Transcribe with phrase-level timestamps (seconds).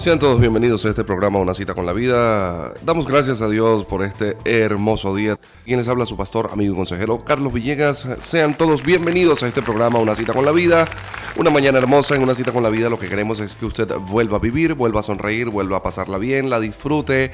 [0.00, 2.72] Sean todos bienvenidos a este programa Una cita con la vida.
[2.82, 5.38] Damos gracias a Dios por este hermoso día.
[5.66, 8.08] Quienes habla su pastor, amigo y consejero Carlos Villegas.
[8.18, 10.88] Sean todos bienvenidos a este programa Una cita con la vida.
[11.36, 12.88] Una mañana hermosa en Una cita con la vida.
[12.88, 16.16] Lo que queremos es que usted vuelva a vivir, vuelva a sonreír, vuelva a pasarla
[16.16, 17.32] bien, la disfrute.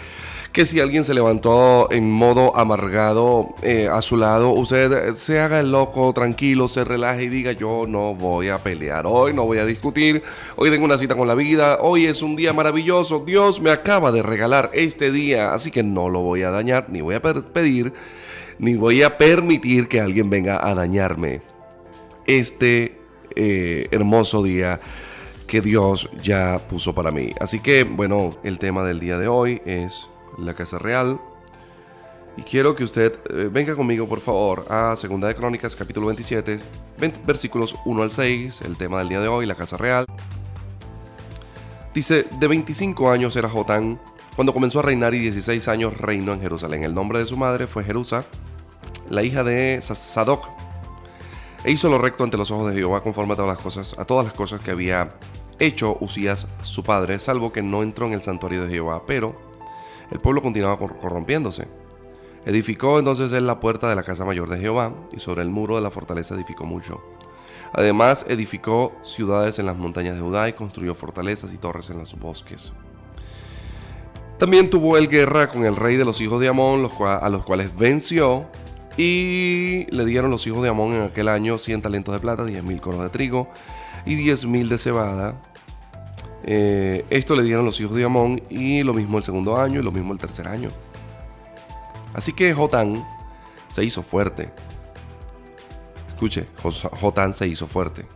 [0.53, 5.61] Que si alguien se levantó en modo amargado eh, a su lado, usted se haga
[5.61, 9.59] el loco, tranquilo, se relaje y diga yo no voy a pelear hoy, no voy
[9.59, 10.23] a discutir.
[10.57, 11.79] Hoy tengo una cita con la vida.
[11.83, 13.21] Hoy es un día maravilloso.
[13.21, 17.01] Dios me acaba de regalar este día, así que no lo voy a dañar, ni
[17.03, 17.93] voy a pedir,
[18.59, 21.43] ni voy a permitir que alguien venga a dañarme.
[22.27, 22.99] Este
[23.35, 24.81] eh, hermoso día
[25.47, 27.33] que Dios ya puso para mí.
[27.41, 30.09] Así que, bueno, el tema del día de hoy es
[30.39, 31.21] la Casa Real.
[32.37, 36.61] Y quiero que usted eh, venga conmigo, por favor, a Segunda de Crónicas, capítulo 27,
[37.27, 40.05] versículos 1 al 6, el tema del día de hoy, la Casa Real.
[41.95, 43.99] Dice, de 25 años era Jotán
[44.35, 46.85] cuando comenzó a reinar y 16 años reinó en Jerusalén.
[46.85, 48.27] El nombre de su madre fue Jerusa,
[49.09, 50.47] la hija de Sadoc.
[51.65, 54.05] E hizo lo recto ante los ojos de Jehová conforme a todas las cosas, a
[54.05, 55.09] todas las cosas que había
[55.59, 59.46] hecho Usías su padre, salvo que no entró en el santuario de Jehová, pero
[60.11, 61.69] el pueblo continuaba corrompiéndose.
[62.45, 65.75] Edificó entonces él la puerta de la casa mayor de Jehová, y sobre el muro
[65.75, 67.03] de la fortaleza edificó mucho.
[67.73, 72.19] Además, edificó ciudades en las montañas de Judá y construyó fortalezas y torres en los
[72.19, 72.73] bosques.
[74.39, 77.77] También tuvo él guerra con el rey de los hijos de Amón, a los cuales
[77.77, 78.47] venció,
[78.97, 82.63] y le dieron los hijos de Amón en aquel año 100 talentos de plata, 10
[82.65, 83.49] mil coros de trigo
[84.05, 85.41] y 10 mil de cebada.
[86.47, 89.83] Eh, esto le dieron los hijos de Amón y lo mismo el segundo año y
[89.83, 90.69] lo mismo el tercer año.
[92.15, 93.07] Así que Jotán
[93.69, 94.51] se hizo fuerte
[96.17, 96.47] Escuche,
[96.99, 98.07] Jotán se hizo fuerte.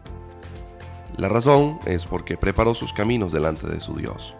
[1.18, 4.34] La razón es porque preparó sus caminos delante de su Dios,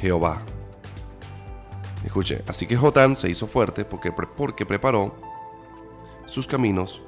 [0.00, 0.40] Jehová.
[2.02, 5.14] Escuche, así que Jotán se hizo fuerte porque, porque preparó
[6.24, 7.02] sus caminos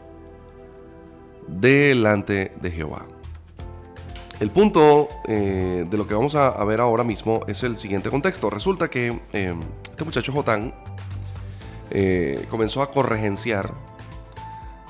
[1.49, 3.07] delante de Jehová.
[4.43, 8.51] El punto eh, de lo que vamos a, ver ahora mismo es el siguiente contexto.
[8.51, 9.55] Resulta que eh,
[9.89, 10.75] este muchacho Jotán
[11.93, 13.73] eh, comenzó a corregenciar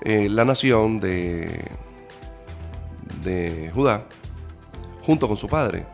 [0.01, 1.71] eh, la nación de,
[3.75, 4.07] Judá
[5.05, 5.85] junto con su padre.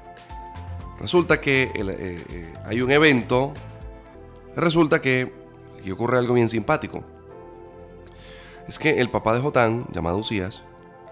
[1.00, 1.72] Resulta que
[2.64, 3.54] hay un evento,
[4.54, 5.32] resulta que
[5.80, 7.02] aquí ocurre algo bien simpático.
[8.68, 10.62] Es que el papá de Jotán, llamado Usías,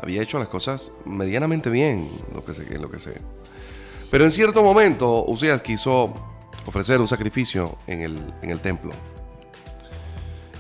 [0.01, 3.15] había hecho las cosas medianamente bien, lo que sé, lo que sé.
[4.11, 6.15] Pero en cierto momento Usías quiso
[6.67, 8.93] ofrecer un sacrificio en el, en el templo.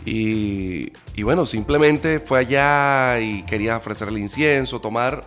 [0.06, 0.92] Y,
[1.24, 5.24] bueno, simplemente fue allá y quería ofrecer el incienso, tomar,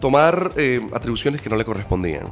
[0.00, 2.28] tomar eh, atribuciones que no le correspondían.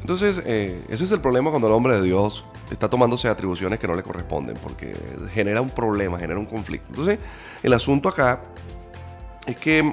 [0.00, 3.86] Entonces, eh, ese es el problema cuando el hombre de Dios está tomándose atribuciones que
[3.86, 4.96] no le corresponden, porque
[5.34, 6.86] genera un problema, genera un conflicto.
[6.88, 7.18] Entonces,
[7.62, 8.40] el asunto acá
[9.46, 9.92] es que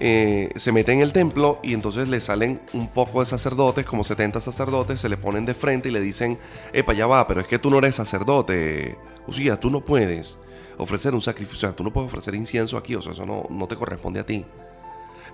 [0.00, 4.02] eh, se mete en el templo y entonces le salen un poco de sacerdotes, como
[4.02, 6.38] 70 sacerdotes, se le ponen de frente y le dicen,
[6.72, 10.36] epa, ya va, pero es que tú no eres sacerdote, o sea, tú no puedes
[10.78, 13.46] ofrecer un sacrificio, o sea, tú no puedes ofrecer incienso aquí, o sea, eso no,
[13.50, 14.44] no te corresponde a ti.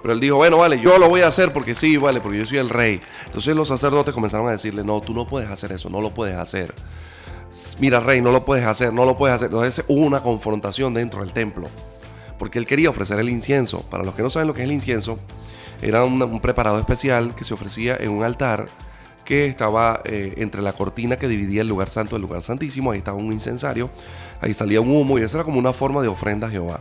[0.03, 2.47] Pero él dijo, bueno, vale, yo lo voy a hacer porque sí, vale, porque yo
[2.47, 3.03] soy el rey.
[3.27, 6.37] Entonces los sacerdotes comenzaron a decirle, no, tú no puedes hacer eso, no lo puedes
[6.37, 6.75] hacer.
[7.81, 9.47] Mira, rey, no lo puedes hacer, no lo puedes hacer.
[9.47, 11.69] Entonces hubo una confrontación dentro del templo
[12.41, 13.83] porque él quería ofrecer el incienso.
[13.91, 15.19] Para los que no saben lo que es el incienso,
[15.83, 18.66] era un, preparado especial que se ofrecía en un altar
[19.27, 22.92] que estaba eh, entre la cortina que dividía el lugar santo del lugar santísimo.
[22.92, 23.91] Ahí estaba un incensario,
[24.41, 26.81] ahí salía un humo y esa era como una forma de ofrenda a Jehová.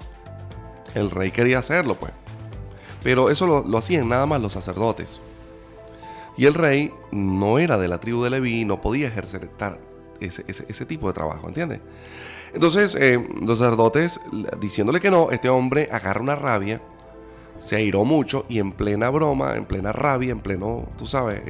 [0.96, 2.14] El rey quería hacerlo, pues.
[3.04, 5.20] Pero eso lo, hacían nada más los sacerdotes.
[6.38, 9.50] Y el rey no era de la tribu de Leví, no podía ejercer
[10.22, 11.82] ese, ese tipo de trabajo, ¿entiendes?
[12.54, 14.20] Entonces, eh, los sacerdotes,
[14.60, 16.82] diciéndole que no, este hombre agarra una rabia,
[17.60, 21.42] se airó mucho y en plena broma, en plena rabia, en pleno, tú sabes,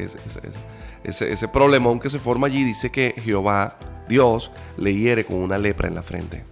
[1.03, 5.57] ese, ese, problemón que se forma allí, dice que Jehová, Dios, le hiere con una
[5.57, 6.43] lepra en la frente.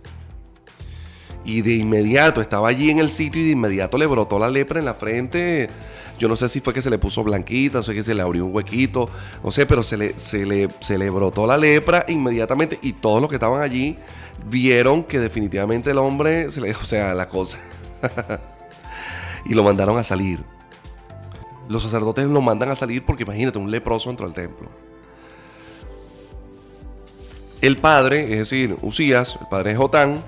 [1.43, 4.79] Y de inmediato estaba allí en el sitio y de inmediato le brotó la lepra
[4.79, 5.69] en la frente.
[6.17, 8.21] Yo no sé si fue que se le puso blanquita, o sé que se le
[8.21, 9.09] abrió un huequito,
[9.43, 13.21] no sé, pero se le, se le, se le brotó la lepra inmediatamente y todos
[13.21, 13.97] los que estaban allí
[14.45, 17.59] vieron que definitivamente el hombre, se le, o sea, la cosa.
[19.45, 20.39] y lo mandaron a salir.
[21.69, 24.69] Los sacerdotes lo mandan a salir porque imagínate, un leproso entró al templo.
[27.61, 30.23] El padre, es decir, Usías, el padre de Jotán,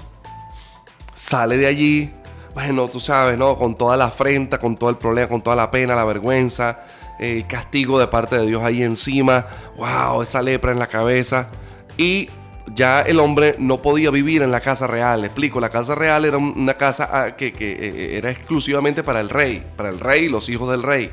[1.14, 2.12] sale de allí,
[2.54, 3.58] bueno, tú sabes, ¿no?
[3.58, 6.84] Con toda la afrenta, con todo el problema, con toda la pena, la vergüenza,
[7.20, 9.46] el castigo de parte de Dios ahí encima,
[9.78, 11.50] wow, esa lepra en la cabeza.
[11.98, 12.30] Y
[12.74, 15.26] ya el hombre no podía vivir en la casa real.
[15.26, 19.30] Explico, la casa real era una casa ah, que, que eh, era exclusivamente para el
[19.30, 21.12] rey, para el rey y los hijos del rey.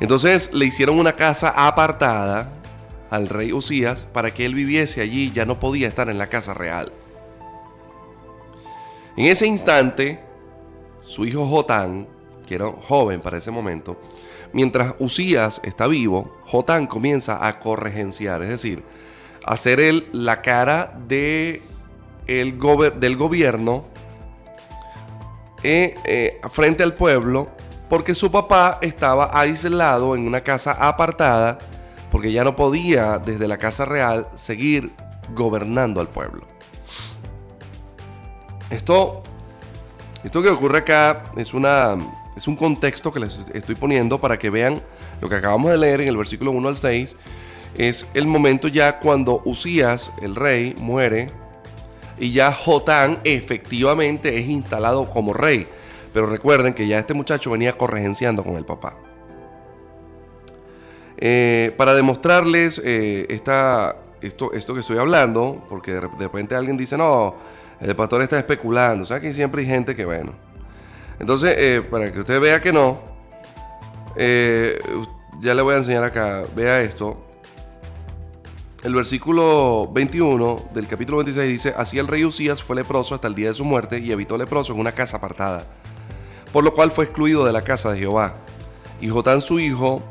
[0.00, 2.48] Entonces le hicieron una casa apartada
[3.10, 6.54] al rey Usías para que él viviese allí, ya no podía estar en la casa
[6.54, 6.92] real.
[9.16, 10.20] En ese instante,
[11.00, 12.08] su hijo Jotán,
[12.46, 14.00] que era joven para ese momento,
[14.52, 18.82] mientras Usías está vivo, Jotán comienza a corregenciar, es decir,
[19.44, 21.62] a ser él la cara de
[22.26, 22.58] el
[22.98, 23.84] del gobierno
[25.62, 27.48] eh, eh, frente al pueblo
[27.88, 31.58] porque su papá estaba aislado en una casa apartada,
[32.10, 34.92] porque ya no podía desde la casa real seguir
[35.34, 36.51] gobernando al pueblo.
[38.72, 39.22] Esto,
[40.24, 41.94] esto que ocurre acá es, una,
[42.34, 44.80] es un contexto que les estoy poniendo para que vean
[45.20, 47.14] lo que acabamos de leer en el versículo 1 al 6.
[47.76, 51.28] Es el momento ya cuando Usías, el rey, muere
[52.18, 55.68] y ya Jotán efectivamente es instalado como rey.
[56.14, 58.96] Pero recuerden que ya este muchacho venía corregenciando con el papá.
[61.18, 67.36] Eh, para demostrarles eh, esto, esto que estoy hablando, porque de repente alguien dice, no,
[67.82, 69.04] el pastor está especulando.
[69.04, 70.32] Sea que siempre hay gente que, bueno.
[71.18, 73.00] Entonces, eh, para que usted vea que no,
[74.16, 77.26] ya le voy a enseñar acá, vea esto.
[78.82, 83.34] El versículo 21 del capítulo 26 dice, así el rey Usías fue leproso hasta el
[83.34, 85.64] día de su muerte y habitó leproso en una casa apartada
[86.52, 88.34] por lo cual fue excluido de la casa de Jehová.
[89.00, 90.02] Y Jotán su hijo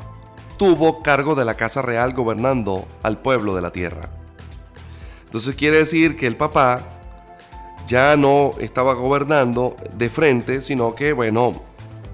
[0.58, 4.10] tuvo cargo de la casa real gobernando al pueblo de la tierra.
[5.24, 7.00] Entonces quiere decir que el papá
[7.86, 11.52] ya no estaba gobernando de frente, sino que, bueno,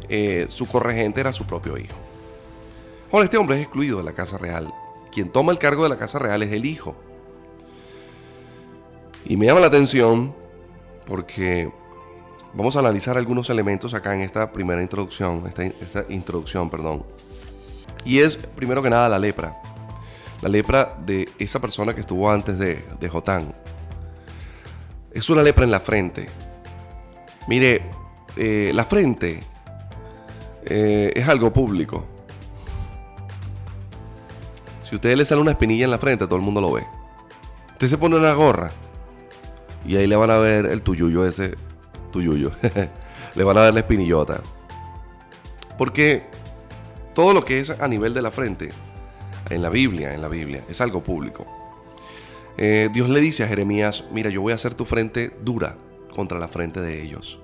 [0.09, 1.97] eh, su corregente era su propio hijo.
[3.13, 4.73] Ahora este hombre es excluido de la casa real.
[5.13, 6.97] Quien toma el cargo de la casa real es el hijo.
[9.25, 10.35] Y me llama la atención
[11.07, 11.71] porque
[12.55, 17.05] Vamos a analizar algunos elementos acá en esta primera introducción, esta, introducción, perdón.
[18.05, 19.61] Y es, primero que nada, la lepra.
[20.41, 23.55] La lepra de esa persona que estuvo antes de, de Jotán.
[25.13, 26.29] Es una lepra en la frente.
[27.47, 27.83] Mire,
[28.37, 29.41] eh, la frente
[30.65, 32.07] eh, es algo público.
[34.83, 36.87] Si a usted le sale una espinilla en la frente, todo el mundo lo ve.
[37.73, 38.71] Usted se pone una gorra
[39.87, 41.57] y ahí le van a ver el tuyuyo ese
[42.13, 42.53] tuyuyo.
[43.35, 44.41] le van a dar la espinillota.
[45.77, 46.25] Porque
[47.15, 48.71] todo lo que es a nivel de la frente,
[49.51, 51.58] en la Biblia, en la Biblia, es algo público.
[52.59, 55.79] Eh, Dios le dice a Jeremías, mira, yo voy a hacer tu frente dura
[56.15, 57.39] contra la frente de ellos.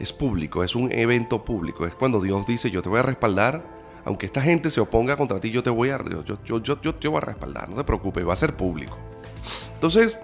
[0.00, 1.86] Es público, es un evento público.
[1.86, 3.64] Es cuando Dios dice, yo te voy a respaldar,
[4.04, 7.10] aunque esta gente se oponga contra ti, yo te voy a, yo, yo, yo, yo
[7.10, 8.98] voy a respaldar, no te preocupes, va a ser público.
[9.74, 10.18] Entonces,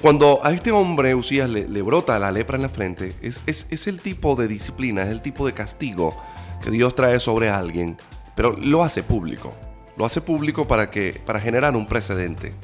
[0.00, 4.00] cuando a este hombre Usías le, brota la lepra en la frente, es, es, el
[4.00, 6.16] tipo de disciplina, es el tipo de castigo
[6.62, 7.96] que Dios trae sobre alguien,
[8.34, 9.54] pero lo hace público.
[10.00, 12.54] Lo hace público para, que, para generar un precedente,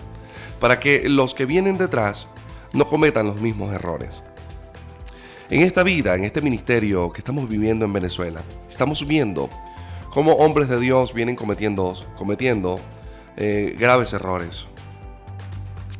[0.59, 2.29] para que los que vienen detrás
[2.73, 4.25] no cometan los mismos errores.
[5.51, 9.51] En esta vida, en este ministerio que estamos viviendo en Venezuela, estamos viendo
[10.09, 12.81] cómo hombres de Dios vienen cometiendo, cometiendo
[13.37, 14.67] eh, graves errores,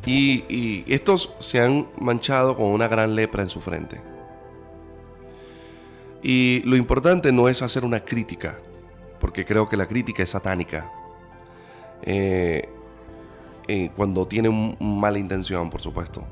[0.07, 4.01] y, estos se han manchado con una gran lepra en su frente.
[6.23, 8.59] Y lo importante no es hacer una crítica,
[9.19, 10.91] porque creo que la crítica es satánica.
[12.03, 12.69] Eh,
[13.67, 16.23] eh, cuando tiene mala intención, por supuesto.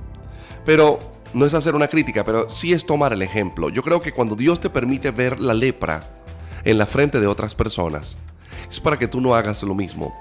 [0.63, 0.99] Pero
[1.33, 3.69] no es hacer una crítica, pero sí es tomar el ejemplo.
[3.69, 6.01] Yo creo que cuando Dios te permite ver la lepra
[6.63, 8.17] en la frente de otras personas,
[8.69, 10.13] es para que tú no hagas lo mismo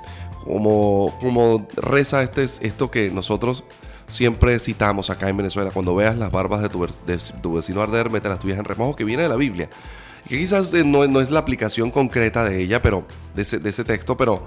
[0.44, 3.64] como, como reza este, esto que nosotros
[4.06, 8.38] siempre citamos acá en Venezuela, cuando veas las barbas de tu, vecino arder, mete las
[8.38, 9.70] tuyas en remojo, que viene de la Biblia.
[10.28, 14.42] Que quizás eh, no, es la aplicación concreta de ella, pero de ese texto, pero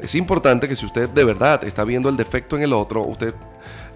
[0.00, 3.34] es importante que si usted de verdad está viendo el defecto en el otro, usted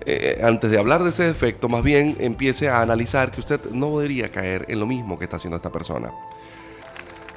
[0.07, 3.97] eh, antes de hablar de ese defecto, más bien empiece a analizar que usted no
[3.99, 6.11] debería caer en lo mismo que está haciendo esta persona.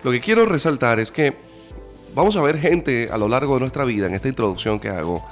[0.03, 1.35] Lo que quiero resaltar es que
[2.15, 5.25] vamos a ver gente a lo largo de nuestra vida, en esta introducción que hago,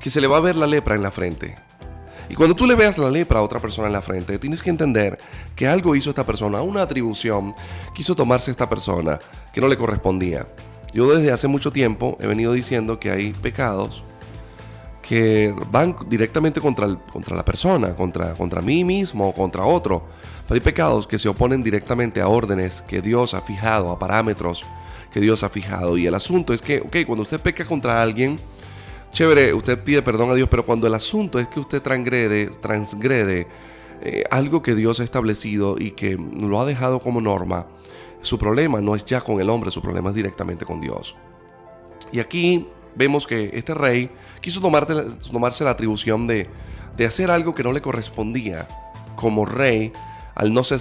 [0.00, 1.56] que se le va a ver la lepra en la frente.
[2.30, 4.70] Y cuando tú le veas la lepra a otra persona en la frente, tienes que
[4.70, 5.18] entender
[5.56, 7.54] que algo hizo esta persona, una atribución
[7.94, 9.18] quiso tomarse esta persona
[9.52, 10.46] que no le correspondía.
[10.92, 14.02] Yo desde hace mucho tiempo he venido diciendo que hay pecados
[15.02, 20.06] que van directamente contra, contra la persona, contra, contra mí mismo, contra otro.
[20.50, 24.64] Hay pecados que se oponen directamente a órdenes que Dios ha fijado, a parámetros
[25.10, 25.96] que Dios ha fijado.
[25.98, 28.36] Y el asunto es que, ok, cuando usted peca contra alguien,
[29.12, 33.46] chévere, usted pide perdón a Dios, pero cuando el asunto es que usted transgrede, transgrede
[34.02, 37.66] eh, algo que Dios ha establecido y que lo ha dejado como norma,
[38.22, 41.14] su problema no es ya con el hombre, su problema es directamente con Dios.
[42.12, 44.10] Y aquí vemos que este rey
[44.40, 46.48] quiso tomarse la atribución de,
[46.96, 48.66] de hacer algo que no le correspondía
[49.14, 49.92] como rey
[50.38, 50.78] al no, ser,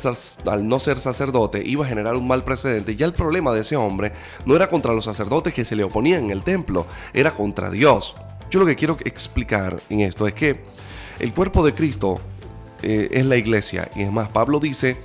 [0.99, 2.95] sacerdote, iba a generar un mal precedente.
[2.95, 4.13] Ya el problema de ese hombre
[4.45, 8.15] no era contra los sacerdotes que se le oponían en el templo, era contra Dios.
[8.51, 10.63] Yo lo que quiero explicar en esto es que
[11.17, 12.19] el cuerpo de Cristo
[12.83, 13.89] eh, es la iglesia.
[13.95, 14.97] Y es más, Pablo dice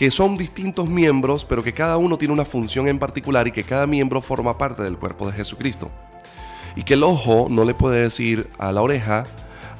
[0.00, 3.64] que son distintos miembros, pero que cada uno tiene una función en particular y que
[3.64, 5.90] cada miembro forma parte del cuerpo de Jesucristo.
[6.74, 9.26] Y que el ojo no le puede decir a la oreja,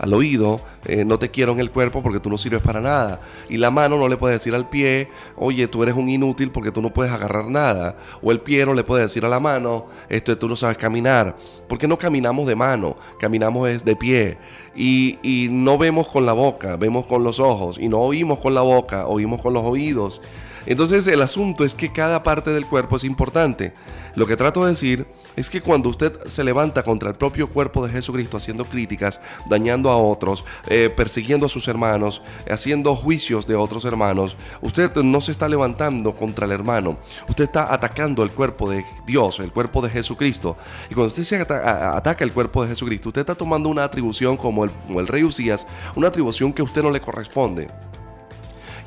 [0.01, 3.21] al oído, eh, no te quiero en el cuerpo porque tú no sirves para nada.
[3.51, 6.73] Y la mano no le puede decir al pie, oye, tú eres un inútil porque
[6.73, 7.97] tú no puedes agarrar nada.
[8.23, 11.37] O el pie no le puede decir a la mano, esto tú no sabes caminar.
[11.69, 14.39] Porque no caminamos de mano, caminamos de pie.
[14.75, 17.77] Y, y no vemos con la boca, vemos con los ojos.
[17.79, 20.23] Y no oímos con la boca, oímos con los oídos.
[20.67, 23.73] Entonces el asunto es que cada parte del cuerpo es importante.
[24.15, 27.87] Lo que trato de decir es que cuando usted se levanta contra el propio cuerpo
[27.87, 33.55] de Jesucristo haciendo críticas, dañando a otros, eh, persiguiendo a sus hermanos, haciendo juicios de
[33.55, 36.99] otros hermanos, usted no se está levantando contra el hermano,
[37.29, 40.57] usted está atacando el cuerpo de Dios, el cuerpo de Jesucristo.
[40.91, 44.65] Y cuando usted se ataca el cuerpo de Jesucristo, usted está tomando una atribución como
[44.65, 47.69] el, como el rey Usías, una atribución que a usted no le corresponde.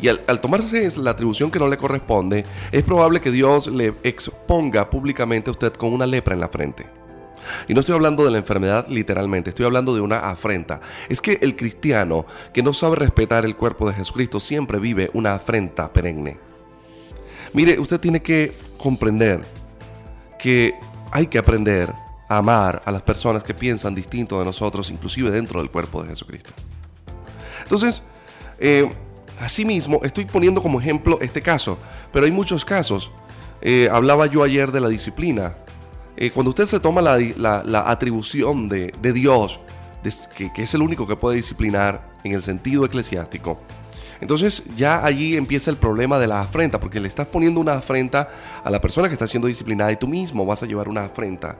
[0.03, 2.43] Y al, tomarse la atribución que no le corresponde,
[2.73, 6.85] es probable que Dios le exponga públicamente a usted con una lepra en la frente.
[7.69, 10.81] Y no estoy hablando de la enfermedad literalmente, estoy hablando de una afrenta.
[11.07, 15.35] Es que el cristiano que no sabe respetar el cuerpo de Jesucristo siempre vive una
[15.35, 16.37] afrenta perenne.
[17.53, 19.39] Mire, usted tiene que comprender
[20.37, 20.75] que
[21.11, 21.93] hay que aprender
[22.27, 26.09] a amar a las personas que piensan distinto de nosotros, inclusive dentro del cuerpo de
[26.09, 26.51] Jesucristo.
[27.63, 28.03] Entonces,
[28.59, 28.89] eh,
[29.39, 31.77] Asimismo, estoy poniendo como ejemplo este caso,
[32.11, 33.11] pero hay muchos casos.
[33.61, 35.55] Eh, hablaba yo ayer de la disciplina.
[36.15, 39.59] Eh, cuando usted se toma la, atribución de, Dios,
[40.35, 43.59] que, es el único que puede disciplinar en el sentido eclesiástico,
[44.21, 48.29] entonces ya allí empieza el problema de la afrenta, porque le estás poniendo una afrenta
[48.63, 51.59] a la persona que está siendo disciplinada y tú mismo vas a llevar una afrenta.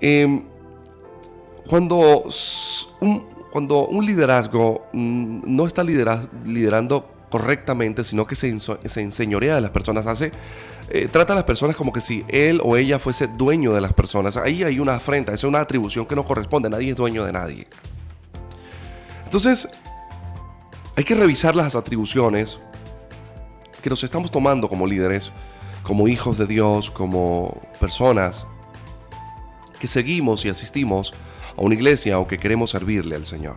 [0.00, 0.44] Em,
[1.68, 2.24] cuando
[3.00, 9.60] un, cuando un liderazgo mm, no está liderando correctamente, sino que se, se enseñorea de
[9.60, 10.32] las personas, hace,
[10.90, 13.92] eh, trata a las personas como que si él o ella fuese dueño de las
[13.92, 14.36] personas.
[14.36, 17.68] Ahí hay una afrenta, es una atribución que no corresponde, nadie es dueño de nadie.
[19.24, 19.68] Entonces,
[20.96, 22.58] hay que revisar las atribuciones
[23.80, 25.30] que nos estamos tomando como líderes,
[25.84, 28.44] como hijos de Dios, como personas
[29.78, 31.14] que seguimos y asistimos
[31.60, 33.56] a una iglesia o que queremos servirle al Señor.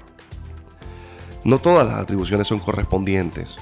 [1.43, 3.57] No todas las atribuciones son correspondientes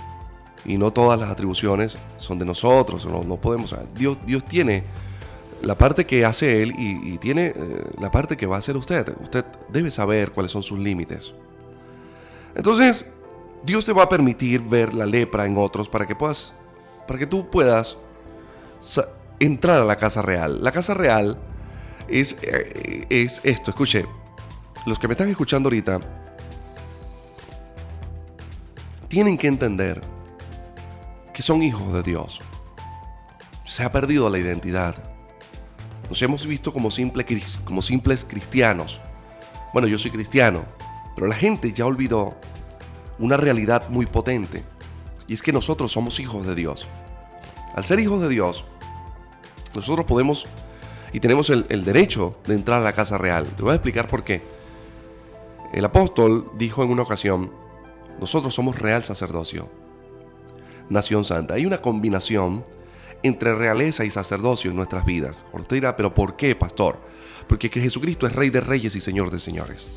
[0.66, 3.06] y no todas las atribuciones son de nosotros.
[3.06, 3.76] No, podemos.
[3.96, 4.84] Dios, Dios tiene
[5.62, 9.16] la parte que hace Él y, tiene eh, la parte que va a hacer usted.
[9.22, 11.34] Usted debe saber cuáles son sus límites.
[12.56, 13.10] Entonces,
[13.64, 16.56] Dios te va a permitir ver la lepra en otros para que puedas,
[17.08, 17.98] para que tú puedas
[19.40, 20.64] entrar a la casa real.
[20.64, 21.38] La casa real
[22.08, 23.72] es, eh, es esto.
[23.72, 24.06] Escuche,
[24.86, 26.00] los que me están escuchando ahorita
[29.08, 30.02] tienen que entender
[31.34, 32.42] que son hijos de Dios.
[33.66, 34.96] Se ha perdido la identidad.
[36.08, 36.90] Nos hemos visto como,
[37.66, 39.02] como simples cristianos.
[39.74, 40.66] Bueno, yo soy cristiano,
[41.16, 42.38] pero la gente ya olvidó
[43.20, 44.64] una realidad muy potente.
[45.28, 46.88] Y es que nosotros somos hijos de Dios.
[47.76, 48.66] Al ser hijos de Dios,
[49.74, 50.48] nosotros podemos
[51.14, 53.46] y tenemos el, el derecho de entrar a la casa real.
[53.46, 54.61] Te voy a explicar por qué.
[55.74, 57.52] El apóstol dijo en una ocasión,
[58.20, 59.70] nosotros somos real sacerdocio,
[60.90, 61.54] nación santa.
[61.54, 62.64] Hay una combinación
[63.24, 65.46] entre realeza y sacerdocio en nuestras vidas.
[65.54, 67.00] Usted pero ¿por qué, pastor?
[67.48, 69.88] Porque Jesucristo es Rey de Reyes y Señor de Señores.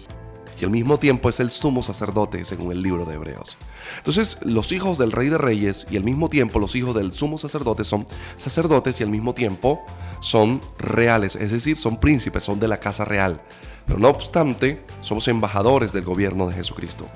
[0.61, 3.57] Y al mismo tiempo es el sumo sacerdote, según el libro de Hebreos.
[3.99, 7.39] Entonces, los hijos del Rey de Reyes y al mismo tiempo los hijos del sumo
[7.39, 9.85] sacerdote son sacerdotes y al mismo tiempo
[10.21, 13.43] son reales, es decir, son príncipes, son de la casa real.
[13.87, 17.07] Pero no obstante, somos embajadores del gobierno de Jesucristo.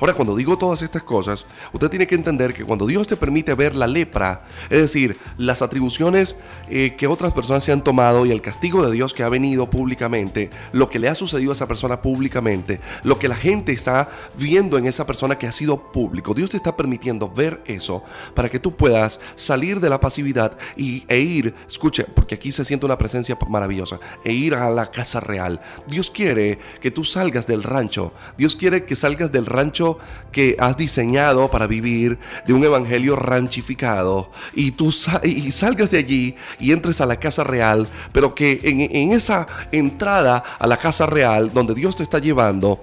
[0.00, 3.54] Ahora, cuando digo todas estas cosas, usted tiene que entender que cuando Dios te permite
[3.54, 6.36] ver la lepra, es decir, las atribuciones
[6.68, 9.70] eh, que otras personas se han tomado y el castigo de Dios que ha venido
[9.70, 14.08] públicamente, lo que le ha sucedido a esa persona públicamente, lo que la gente está
[14.36, 18.02] viendo en esa persona que ha sido público, Dios te está permitiendo ver eso
[18.34, 22.64] para que tú puedas salir de la pasividad y, e ir, escuche, porque aquí se
[22.64, 25.60] siente una presencia maravillosa, e ir a la casa real.
[25.86, 29.93] Dios quiere que tú salgas del rancho, Dios quiere que salgas del rancho
[30.32, 36.36] que has diseñado para vivir, de un evangelio ranchificado, y tú y salgas de allí
[36.58, 41.06] y entres a la casa real, pero que en, en esa entrada a la casa
[41.06, 42.82] real, donde Dios te está llevando,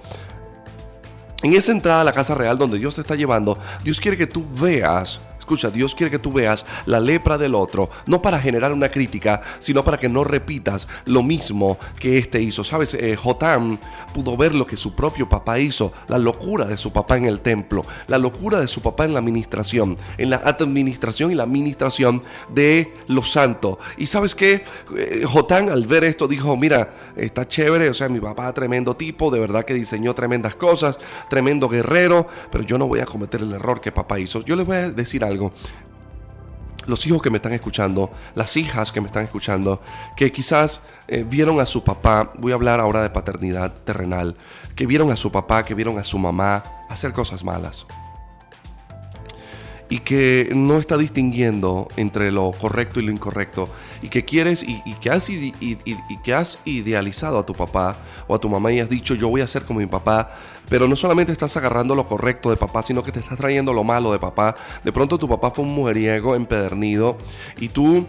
[1.42, 4.26] en esa entrada a la casa real donde Dios te está llevando, Dios quiere que
[4.26, 8.72] tú veas Escucha, Dios quiere que tú veas la lepra del otro, no para generar
[8.72, 12.62] una crítica, sino para que no repitas lo mismo que éste hizo.
[12.62, 13.76] Sabes, eh, Jotam
[14.14, 17.40] pudo ver lo que su propio papá hizo, la locura de su papá en el
[17.40, 22.22] templo, la locura de su papá en la administración, en la administración y la administración
[22.54, 23.78] de los santos.
[23.96, 24.62] Y sabes que
[24.96, 29.40] eh, al ver esto dijo, mira, está chévere, o sea, mi papá tremendo tipo, de
[29.40, 33.80] verdad que diseñó tremendas cosas, tremendo guerrero, pero yo no voy a cometer el error
[33.80, 34.40] que papá hizo.
[34.44, 35.31] Yo les voy a decir algo
[36.86, 39.80] los hijos que me están escuchando, las hijas que me están escuchando,
[40.16, 44.36] que quizás eh, vieron a su papá, voy a hablar ahora de paternidad terrenal,
[44.74, 47.86] que vieron a su papá, que vieron a su mamá hacer cosas malas.
[49.88, 53.68] Y que no está distinguiendo entre lo correcto y lo incorrecto.
[54.00, 55.84] Y que quieres y, que, has y,
[56.24, 59.42] que has idealizado a tu papá o a tu mamá y has dicho yo voy
[59.42, 60.34] a ser como mi papá,
[60.72, 63.84] pero no solamente estás agarrando lo correcto de papá, sino que te estás trayendo lo
[63.84, 64.56] malo de papá.
[64.82, 67.18] De pronto tu papá fue un mujeriego empedernido
[67.58, 68.06] y tú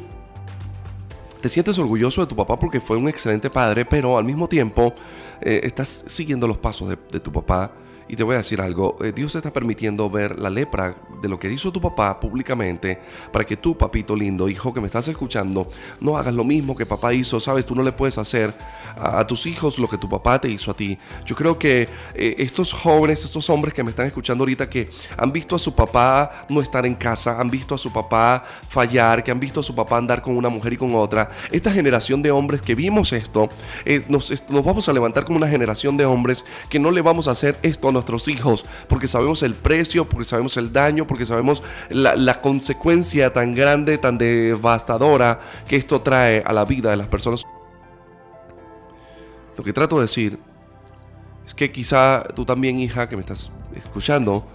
[1.41, 4.93] te sientes orgulloso de tu papá porque fue un excelente padre, pero al mismo tiempo
[5.41, 7.73] eh, estás siguiendo los pasos de, de tu papá
[8.08, 11.30] y te voy a decir algo, eh, Dios te está permitiendo ver la lepra de
[11.30, 13.00] lo que hizo tu papá públicamente
[13.32, 16.86] para que tú, papito lindo, hijo que me estás escuchando, no hagas lo mismo que
[16.86, 17.39] papá hizo.
[17.39, 18.54] Sabes, tú no le puedes hacer
[18.98, 20.98] a, tus hijos lo que tu papá te hizo a ti.
[21.26, 25.32] Yo creo que eh, estos jóvenes, estos hombres que me están escuchando ahorita, que han
[25.32, 29.32] visto a su papá no estar en casa, han visto a su papá fallar, que
[29.32, 32.32] han visto a su papá andar con una mujer y con otra, esta generación de
[32.32, 33.50] hombres que vimos esto,
[33.86, 37.28] eh, nos, nos vamos a levantar como una generación de hombres que no le vamos
[37.28, 41.63] a hacer esto nuestros hijos, porque sabemos el precio, porque sabemos el daño, porque sabemos
[41.89, 47.43] la, consecuencia tan grande, tan devastadora que esto trae a la vida de las personas.
[49.58, 50.39] Lo que trato de decir
[51.45, 54.45] es que quizá tú también, hija, que me estás escuchando,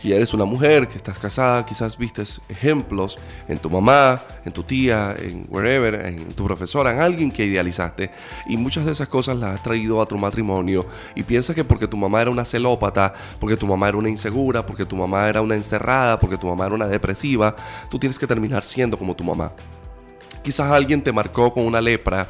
[0.00, 4.52] que ya eres una mujer, que estás casada, quizás vistes ejemplos en tu mamá, en
[4.52, 8.10] tu tía, en wherever, en tu profesora, en alguien que idealizaste.
[8.48, 11.86] Y muchas de esas cosas las has traído a tu matrimonio y piensas que porque
[11.86, 15.40] tu mamá era una celópata, porque tu mamá era una insegura, porque tu mamá era
[15.40, 17.54] una encerrada, porque tu mamá era una depresiva,
[17.90, 19.52] tú tienes que terminar siendo como tu mamá.
[20.42, 22.28] Quizás alguien te marcó con una lepra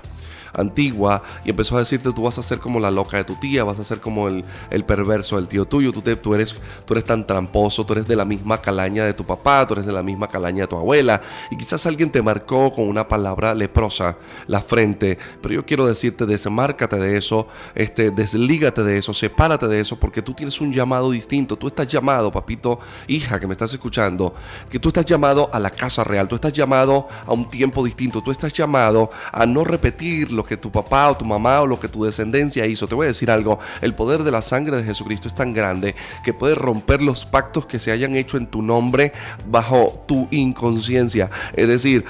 [0.52, 3.64] antigua y empezó a decirte tú vas a ser como la loca de tu tía,
[3.64, 4.44] vas a ser como el,
[4.86, 6.54] perverso del tío tuyo, tú, tú, eres,
[6.84, 9.86] tú eres tan tramposo, tú eres de la misma calaña de tu papá, tú eres
[9.86, 13.54] de la misma calaña de tu abuela y quizás alguien te marcó con una palabra
[13.54, 19.66] leprosa la frente, pero yo quiero decirte desmárcate de eso, este, deslígate de eso, sepárate
[19.68, 22.78] de eso porque tú tienes un llamado distinto, tú estás llamado, papito,
[23.08, 24.34] hija que me estás escuchando,
[24.70, 28.22] que tú estás llamado a la casa real, tú estás llamado a un tiempo distinto,
[28.22, 31.78] tú estás llamado a no repetir lo que tu papá o tu mamá o lo
[31.78, 32.86] que tu descendencia hizo.
[32.86, 35.94] Te voy a decir algo, el poder de la sangre de Jesucristo es tan grande
[36.24, 39.12] que puede romper los pactos que se hayan hecho en tu nombre
[39.46, 42.04] bajo tu inconsciencia, es decir,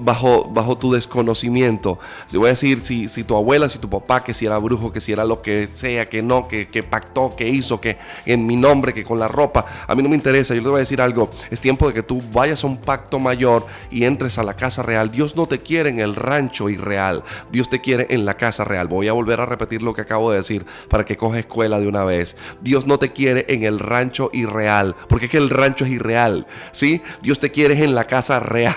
[0.00, 1.98] bajo, bajo tu desconocimiento.
[2.30, 4.92] Te voy a decir si, si tu abuela, si tu papá, que si era brujo,
[4.92, 8.46] que si era lo que sea, que no, que, que pactó, que hizo, que en
[8.46, 10.80] mi nombre, que con la ropa, a mí no me interesa, yo te voy a
[10.80, 14.42] decir algo, es tiempo de que tú vayas a un pacto mayor y entres a
[14.42, 15.10] la casa real.
[15.10, 18.88] Dios no te quiere en el rancho irreal, Dios te quiere en la casa real.
[18.88, 21.88] Voy a volver a repetir lo que acabo de decir para que coja escuela de
[21.88, 22.36] una vez.
[22.60, 26.46] Dios no te quiere en el rancho irreal, porque es que el rancho es irreal,
[26.72, 27.02] ¿sí?
[27.22, 28.76] Dios te quiere en la casa real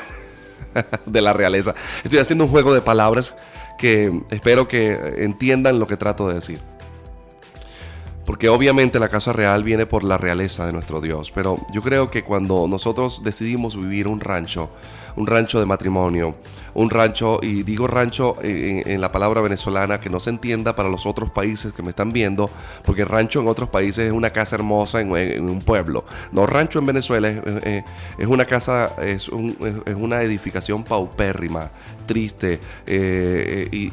[1.05, 1.75] de la realeza.
[2.03, 3.35] Estoy haciendo un juego de palabras
[3.77, 6.59] que espero que entiendan lo que trato de decir.
[8.29, 11.31] Porque obviamente la casa real viene por la realeza de nuestro Dios.
[11.31, 14.69] Pero yo creo que cuando nosotros decidimos vivir un rancho,
[15.15, 16.35] un rancho de matrimonio,
[16.75, 21.07] un rancho, y digo rancho en, la palabra venezolana que no se entienda para los
[21.07, 22.51] otros países que me están viendo,
[22.85, 26.05] porque rancho en otros países es una casa hermosa en, un pueblo.
[26.31, 31.71] No, rancho en Venezuela es, una casa, es, una edificación paupérrima,
[32.05, 33.89] triste, eh, y,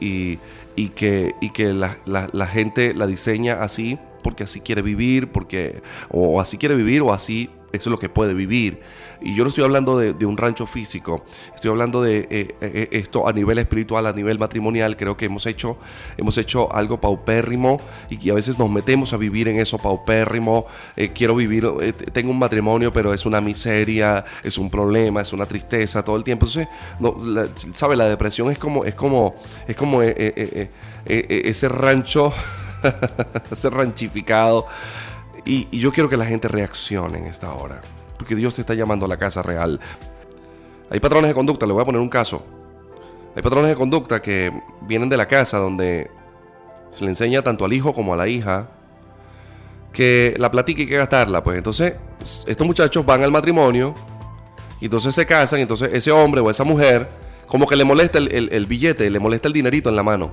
[0.00, 0.38] y,
[0.88, 6.40] que, y que la, la gente la diseña así porque así quiere vivir, porque o
[6.40, 8.80] así quiere vivir o así eso es lo que puede vivir.
[9.22, 13.28] Y yo no estoy hablando de, un rancho físico, estoy hablando de eh, eh, esto
[13.28, 14.96] a nivel espiritual, a nivel matrimonial.
[14.96, 15.76] Creo que hemos hecho,
[16.16, 20.66] hemos hecho algo paupérrimo y que a veces nos metemos a vivir en eso paupérrimo.
[20.96, 21.68] Eh, quiero vivir,
[22.12, 26.24] tengo un matrimonio, pero es una miseria, es un problema, es una tristeza todo el
[26.24, 26.46] tiempo.
[26.46, 27.96] Entonces, no, la, ¿sabe?
[27.96, 29.34] La depresión es como, es como,
[29.68, 32.32] es como ese rancho,
[33.50, 34.66] ese ranchificado
[35.44, 37.80] y, yo quiero que la gente reaccione en esta hora.
[38.20, 39.80] Porque Dios te está llamando a la casa real.
[40.90, 42.44] Hay patrones de conducta, le voy a poner un caso.
[43.34, 44.52] Hay patrones de conducta que
[44.82, 46.10] vienen de la casa donde
[46.90, 48.68] se le enseña tanto al hijo como a la hija
[49.90, 51.42] que la platica y que gastarla.
[51.42, 51.94] Pues entonces,
[52.46, 53.94] estos muchachos van al matrimonio
[54.80, 57.08] y entonces se casan y entonces ese hombre o esa mujer
[57.46, 60.30] como que le molesta el, el billete, le molesta el dinerito en la mano.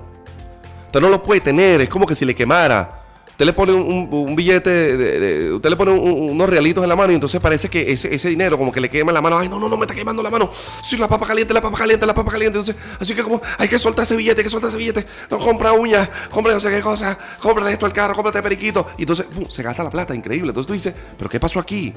[0.87, 3.06] Usted no lo puede tener, es como que si le quemara.
[3.37, 7.15] Usted le pone un, billete, de, usted le pone unos realitos en la mano y
[7.15, 9.37] entonces parece que ese, dinero como que le quema la mano.
[9.37, 10.49] Ay, no, no, no, me está quemando la mano.
[10.81, 12.57] Sí, la papa caliente, la papa caliente, la papa caliente.
[12.57, 15.05] Entonces, así que como hay que soltar ese billete, hay que soltar ese billete.
[15.29, 18.87] No, compra uñas, compra no sé qué cosa, cómprale esto al carro, cómprate periquito.
[18.97, 20.49] Y entonces, se gasta la plata, increíble.
[20.49, 21.93] Entonces tú dices, ¿pero qué pasó aquí?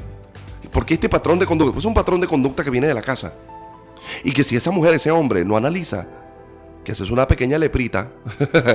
[0.71, 1.73] ¿Por qué este patrón de conducta?
[1.73, 3.33] Pues es un patrón de conducta que viene de la casa.
[4.25, 6.07] Y que si esa mujer, ese hombre, no analiza
[6.85, 8.11] que esa es una pequeña leprita,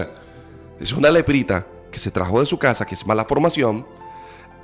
[0.79, 3.85] es una leprita que se trajo de su casa, que es mala formación,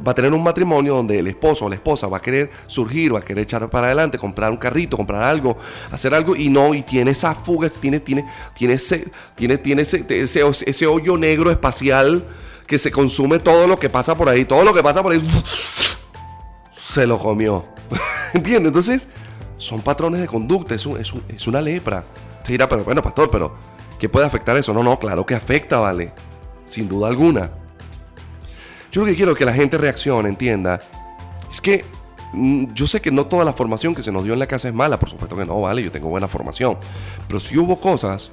[0.06, 3.16] va a tener un matrimonio donde el esposo o la esposa va a querer surgir,
[3.16, 5.58] va a querer echar para adelante, comprar un carrito, comprar algo,
[5.92, 10.06] hacer algo y no, y tiene esa fuga, tiene, tiene, tiene, ese, tiene, tiene ese,
[10.10, 12.26] ese, hoyo negro espacial
[12.68, 15.26] que se consume todo lo que pasa por ahí, todo lo que pasa por ahí
[16.74, 17.64] se lo comió.
[18.34, 18.68] ¿Entiendes?
[18.68, 19.08] Entonces,
[19.56, 22.04] son patrones de conducta, es, es, es una lepra.
[22.40, 23.56] Usted dirá, pero bueno, pastor, pero
[23.98, 24.74] ¿qué puede afectar eso?
[24.74, 26.12] No, no, claro que afecta, vale
[26.72, 27.52] sin duda alguna.
[28.92, 30.80] Yo lo que quiero que la gente reaccione, entienda,
[31.50, 31.86] es que
[32.34, 34.68] mm, yo sé que no toda la formación que se nos dio en la casa
[34.68, 36.78] es mala, por supuesto que no, vale, yo tengo buena formación,
[37.28, 38.32] pero sí hubo cosas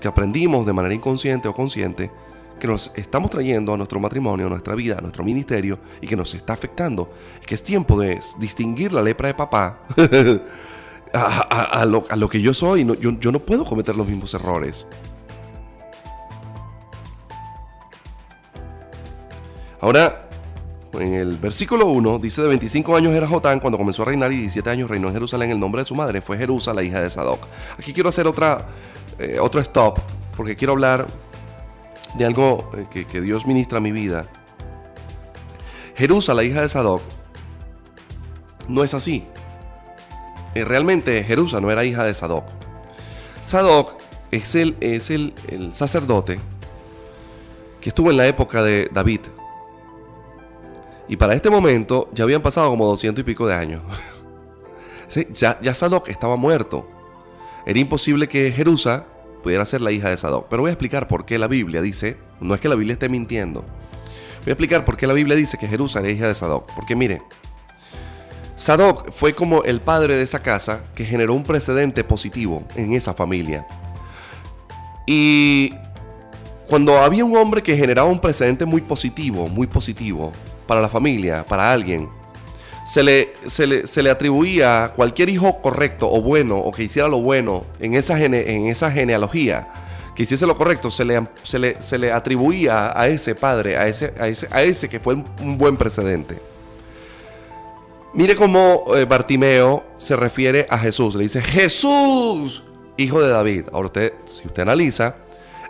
[0.00, 2.10] que aprendimos de manera inconsciente o consciente
[2.58, 6.16] que nos estamos trayendo a nuestro matrimonio, a nuestra vida, a nuestro ministerio y que
[6.16, 7.12] nos está afectando.
[7.40, 9.80] Es que es tiempo de distinguir la lepra de papá
[11.12, 12.84] a, lo, que yo soy.
[12.84, 14.86] yo, yo no puedo cometer los mismos errores.
[19.82, 20.28] Ahora,
[20.92, 24.36] en el versículo 1 dice de 25 años era Jotán cuando comenzó a reinar y
[24.36, 25.50] 17 años reinó en Jerusalén.
[25.50, 27.44] El nombre de su madre fue Jerusa, la hija de Sadoc.
[27.76, 28.68] Aquí quiero hacer otra,
[29.18, 29.98] eh, otro stop
[30.36, 31.08] porque quiero hablar
[32.14, 34.28] de algo eh, que, Dios ministra a mi vida.
[35.96, 37.02] Jerusa, la hija de Sadoc,
[38.68, 39.24] no es así.
[40.54, 42.44] Eh, realmente Jerusa no era hija de Sadoc.
[43.40, 45.34] Sadoc es el, es el
[45.72, 46.38] sacerdote
[47.80, 49.22] que estuvo en la época de David.
[51.12, 53.82] Y para este momento ya habían pasado como doscientos y pico de años.
[55.34, 56.88] ya, ya Sadoc estaba muerto.
[57.66, 59.04] Era imposible que Jerusa
[59.42, 60.46] pudiera ser la hija de Sadoc.
[60.48, 63.10] Pero voy a explicar por qué la Biblia dice, no es que la Biblia esté
[63.10, 63.60] mintiendo.
[63.60, 66.72] Voy a explicar por qué la Biblia dice que Jerusa era hija de Sadoc.
[66.74, 67.20] Porque mire,
[68.56, 73.12] Sadoc fue como el padre de esa casa que generó un precedente positivo en esa
[73.12, 73.66] familia.
[75.06, 75.74] Y
[76.68, 80.32] cuando había un hombre que generaba un precedente muy positivo, muy positivo,
[80.72, 82.08] para la familia, para alguien,
[82.86, 87.66] se le, se le, atribuía cualquier hijo correcto o bueno o que hiciera lo bueno
[87.78, 89.68] en esa, en esa genealogía,
[90.16, 94.28] que hiciese lo correcto, se le, se le, atribuía a ese padre, a ese, a
[94.28, 96.40] ese, a ese que fue un, buen precedente.
[98.14, 101.14] Mire cómo eh, Bartimeo se refiere a Jesús.
[101.16, 102.64] Le dice, Jesús,
[102.96, 103.66] hijo de David.
[103.74, 105.16] Ahora usted, si usted analiza,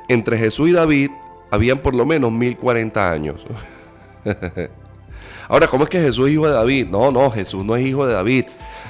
[0.07, 1.11] entre Jesús y David
[1.51, 3.45] habían por lo menos 1040 años.
[5.53, 6.87] Ahora, ¿cómo es que Jesús es hijo de David?
[6.87, 8.47] No, no, Jesús no es hijo de David.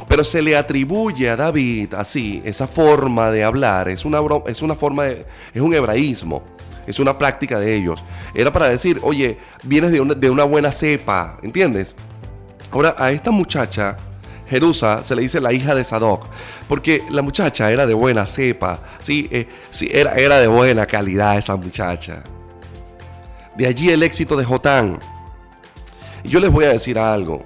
[0.07, 4.77] Pero se le atribuye a David así, esa forma de hablar, es una, es una
[4.77, 6.45] forma, de, es un hebraísmo,
[6.87, 8.05] es una práctica de ellos.
[8.33, 11.97] Era para decir, oye, vienes de una, de una buena cepa, ¿entiendes?
[12.71, 13.97] Ahora, a esta muchacha,
[14.49, 16.29] Jerusa se le dice la hija de Sadoc,
[16.69, 21.37] porque la muchacha era de buena cepa, sí, eh, sí era, era de buena calidad
[21.37, 22.23] esa muchacha.
[23.57, 25.01] De allí el éxito de Jotán.
[26.25, 27.45] Y yo les voy a decir algo.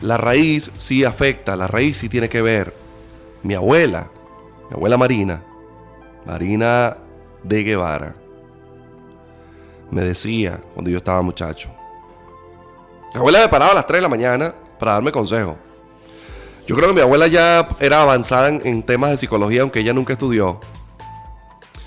[0.00, 2.74] La raíz sí afecta, la raíz sí tiene que ver.
[3.42, 4.10] Mi abuela,
[4.68, 5.42] mi abuela Marina,
[6.26, 6.96] Marina
[7.42, 8.14] de Guevara,
[9.90, 11.70] me decía cuando yo estaba muchacho.
[13.12, 15.58] Mi abuela me paraba a las 3 de la mañana para darme consejo.
[16.66, 20.12] Yo creo que mi abuela ya era avanzada en, temas de psicología, aunque ella nunca
[20.12, 20.60] estudió.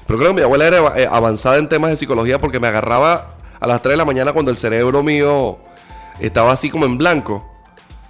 [0.06, 3.38] Pero creo que mi abuela era eh, avanzada en temas de psicología porque me agarraba
[3.60, 5.58] a las 3 de la mañana cuando el cerebro mío
[6.20, 7.50] estaba así como en blanco.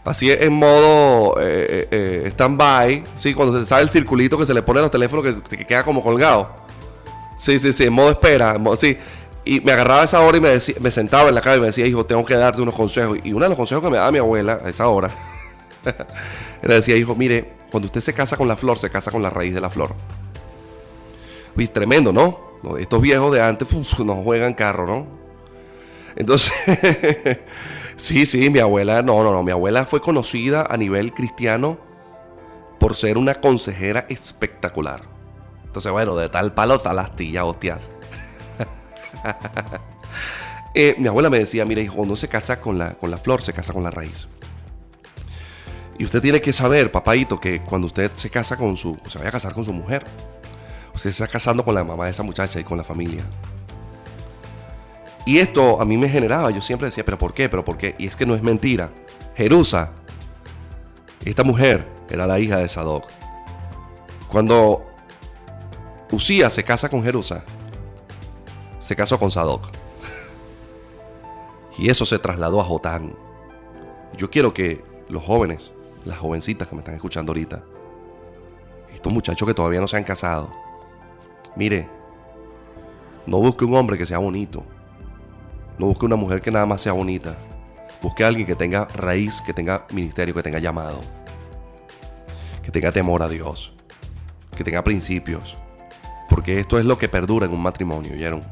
[0.06, 3.34] Así en modo eh, eh, stand-by, ¿sí?
[3.34, 6.04] Cuando se sabe el circulito que se le pone a los teléfonos que, queda como
[6.04, 6.54] colgado.
[7.38, 8.98] Sí, sí, sí, en modo espera, sí.
[9.46, 11.60] Y me agarraba a esa hora y me, decía, me sentaba en la cama y
[11.62, 13.18] me decía, hijo, tengo que darte unos consejos.
[13.24, 15.10] Y uno de los consejos que me daba mi abuela a esa hora,
[16.62, 19.30] era decía, hijo, mire, cuando usted se casa con la flor, se casa con la
[19.30, 19.96] raíz de la flor.
[21.56, 22.78] Uy, tremendo, ¿no?
[22.78, 23.68] Estos viejos de antes
[24.00, 25.08] nos juegan carro, ¿no?
[26.18, 26.52] Entonces...
[27.96, 31.78] Sí, sí, mi abuela, no, no, no, mi abuela fue conocida a nivel cristiano
[32.80, 35.02] por ser una consejera espectacular.
[35.64, 37.88] Entonces, bueno, de tal palo, tal astilla, hostias.
[40.76, 43.44] Eh, mi abuela me decía, mire, hijo, cuando se casa con la, con la flor,
[43.44, 44.28] se casa con la raíz.
[46.00, 49.30] Y usted tiene que saber, papadito, que cuando usted se casa con su, se vaya
[49.30, 50.04] a casar con su mujer,
[50.88, 53.24] usted se está casando con la mamá de esa muchacha y con la familia.
[55.26, 57.48] Y esto a mí me generaba, yo siempre decía, pero ¿por qué?
[57.50, 57.96] ¿Pero por qué?
[57.98, 58.92] Y es que no es mentira.
[59.36, 59.92] Jerusa,
[61.24, 63.06] esta mujer era la hija de Sadoc.
[64.28, 64.86] Cuando
[66.14, 67.44] Usía se casa con Jerusa,
[68.78, 69.64] se casó con Sadoc.
[71.76, 73.16] Y eso se trasladó a Jotán.
[74.16, 75.72] Yo quiero que los jóvenes,
[76.06, 77.64] las jovencitas que me están escuchando ahorita,
[78.94, 80.52] estos muchachos que todavía no se han casado,
[81.56, 81.90] mire,
[83.26, 84.64] no busque un hombre que sea bonito,
[85.78, 87.38] no busque una mujer que nada más sea bonita.
[88.02, 91.00] Busque a alguien que tenga raíz, que tenga ministerio, que tenga llamado.
[92.62, 93.74] Que tenga temor a Dios.
[94.56, 95.58] Que tenga principios.
[96.30, 98.44] Porque esto es lo que perdura en un matrimonio, ¿oyeron?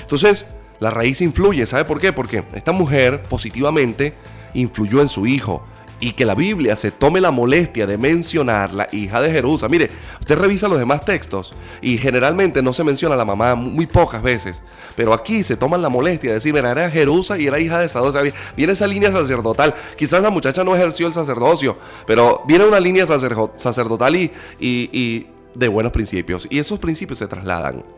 [0.00, 0.46] Entonces,
[0.80, 1.66] la raíz influye.
[1.66, 2.12] ¿Sabe por qué?
[2.12, 4.14] Porque esta mujer positivamente
[4.54, 5.64] influyó en su hijo,
[6.00, 9.68] y que la Biblia se tome la molestia de mencionar la hija de Jerusa.
[9.68, 14.22] Mire, usted revisa los demás textos y generalmente no se menciona la mamá muy pocas
[14.22, 14.62] veces,
[14.96, 17.88] pero aquí se toman la molestia de decir, mira, era Jerusa y era hija de
[17.88, 18.16] Sadok.
[18.56, 19.74] viene esa línea sacerdotal.
[19.96, 25.92] Quizás la muchacha no ejerció el sacerdocio, pero viene una línea sacerdotal y de buenos
[25.92, 26.46] principios.
[26.50, 27.97] Y esos principios se trasladan.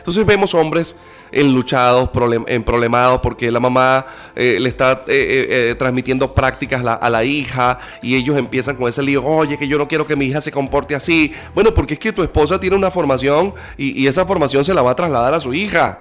[0.00, 0.96] Entonces vemos hombres
[1.32, 2.10] enluchados,
[2.46, 7.78] en problemados, porque la mamá eh, le está eh, eh, transmitiendo prácticas a la hija
[8.02, 10.50] y ellos empiezan con ese lío, oye, que yo no quiero que mi hija se
[10.50, 11.32] comporte así.
[11.54, 14.92] Bueno, porque es que tu esposa tiene una formación y esa formación se la va
[14.92, 16.00] a trasladar a su hija.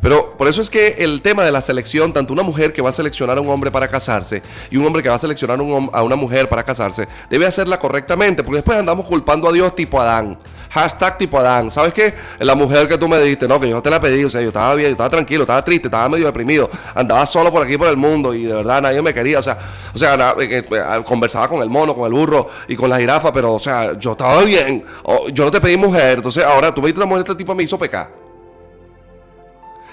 [0.00, 2.90] Pero por eso es que el tema de la selección, tanto una mujer que va
[2.90, 6.02] a seleccionar a un hombre para casarse y un hombre que va a seleccionar a
[6.02, 10.38] una mujer para casarse, debe hacerla correctamente, porque después andamos culpando a Dios tipo Adán.
[10.70, 11.70] Hashtag tipo Adán.
[11.70, 12.14] ¿Sabes qué?
[12.38, 14.40] La mujer que tú me diste, no, que yo no te la pedí, o sea,
[14.40, 17.76] yo estaba bien, yo estaba tranquilo, estaba triste, estaba medio deprimido, andaba solo por aquí
[17.76, 19.58] por el mundo y de verdad nadie me quería, o sea,
[19.94, 23.32] o sea, eh, eh, conversaba con el mono, con el burro y con la jirafa,
[23.32, 24.84] pero o sea, yo estaba bien,
[25.32, 27.62] yo no te pedí mujer, entonces ahora tú me diste una mujer, este tipo me
[27.62, 28.27] hizo pecar.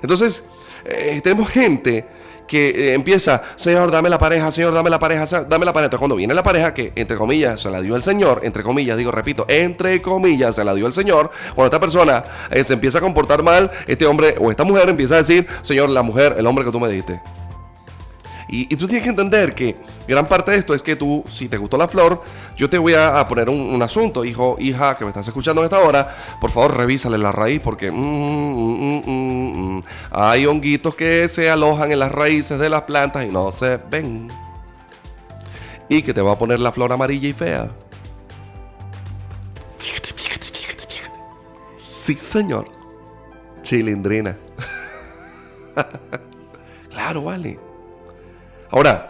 [0.01, 0.43] Entonces,
[0.85, 2.05] eh, tenemos gente
[2.47, 5.85] que eh, empieza, Señor, dame la pareja, Señor, dame la pareja, dame la pareja.
[5.85, 8.97] Entonces, cuando viene la pareja, que entre comillas se la dio el Señor, entre comillas,
[8.97, 12.99] digo, repito, entre comillas se la dio el Señor, cuando esta persona eh, se empieza
[12.99, 16.45] a comportar mal, este hombre o esta mujer empieza a decir, Señor, la mujer, el
[16.45, 17.19] hombre que tú me diste.
[18.47, 19.75] Y, tú tienes que entender que
[20.07, 22.21] gran parte de esto es que tú, si te gustó la flor,
[22.55, 25.79] yo te voy a, poner un, asunto, hijo, hija, que me estás escuchando en esta
[25.79, 31.91] hora, por favor revísale la raíz porque mm, mm, mm, hay honguitos que se alojan
[31.91, 34.29] en las raíces de las plantas y no se ven.
[35.89, 37.71] Y que te va a poner la flor amarilla y fea.
[41.77, 42.65] Sí, señor.
[43.63, 44.37] Chilindrina.
[46.91, 47.59] claro, vale.
[48.75, 49.09] Ahora,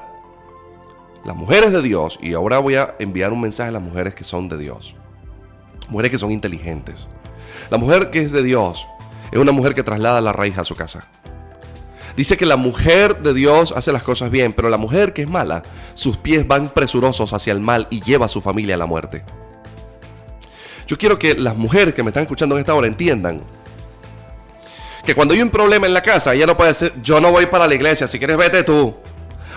[1.23, 4.23] las mujeres de Dios, y ahora voy a enviar un mensaje a las mujeres que
[4.23, 4.95] son de Dios,
[5.89, 7.07] mujeres que son inteligentes.
[7.71, 8.87] La mujer que es de Dios
[9.31, 11.07] es una mujer que traslada la raíz a su casa.
[12.15, 15.27] Dice que la mujer de Dios hace las cosas bien, pero la mujer que es
[15.27, 15.63] mala,
[15.95, 19.25] sus pies van presurosos hacia el mal y lleva a su familia a la muerte.
[20.85, 23.41] Yo quiero que las mujeres que me están escuchando en esta hora entiendan
[25.03, 27.47] que cuando hay un problema en la casa, ella no puede decir, yo no voy
[27.47, 28.95] para la iglesia, si quieres vete tú.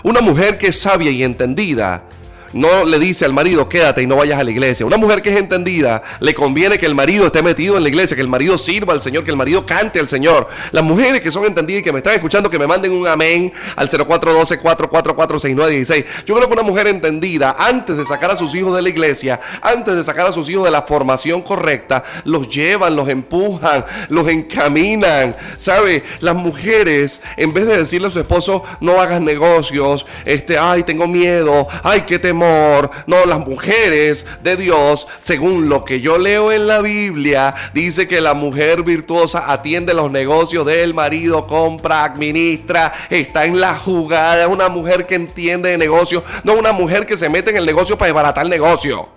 [0.03, 2.05] Una mujer que es sabia y entendida
[2.53, 4.87] no le dice al marido, quédate y no vayas a la iglesia.
[4.87, 8.15] Una mujer que es entendida, le conviene que el marido esté metido en la iglesia,
[8.15, 10.49] que el marido sirva al Señor, que el marido cante al Señor.
[10.73, 13.53] Las mujeres que son entendidas y que me están escuchando, que me manden un amén
[13.77, 16.05] al 0412-444-6916.
[16.27, 19.41] Yo creo que una mujer entendida, antes de sacar a sus hijos de la iglesia,
[19.61, 24.29] antes de sacar a sus hijos de la formación correcta, los llevan, los empujan, los
[24.29, 25.37] encaminan.
[25.59, 26.05] ¿Sabe?
[26.21, 31.07] Las mujeres, en vez de decirle a su esposo, no hagas negocios, este, ay, tengo
[31.07, 36.67] miedo, ay, qué te No, las mujeres de Dios, según lo que yo leo en
[36.67, 43.45] la Biblia, dice que la mujer virtuosa atiende los negocios del marido, compra, administra, está
[43.45, 44.43] en la jugada.
[44.43, 47.67] Es una mujer que entiende de negocios, no una mujer que se mete en el
[47.67, 49.09] negocio para desbaratar el negocio.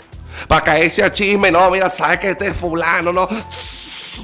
[0.48, 3.28] Para caerse a chisme, no, mira, sabe que este fulano, no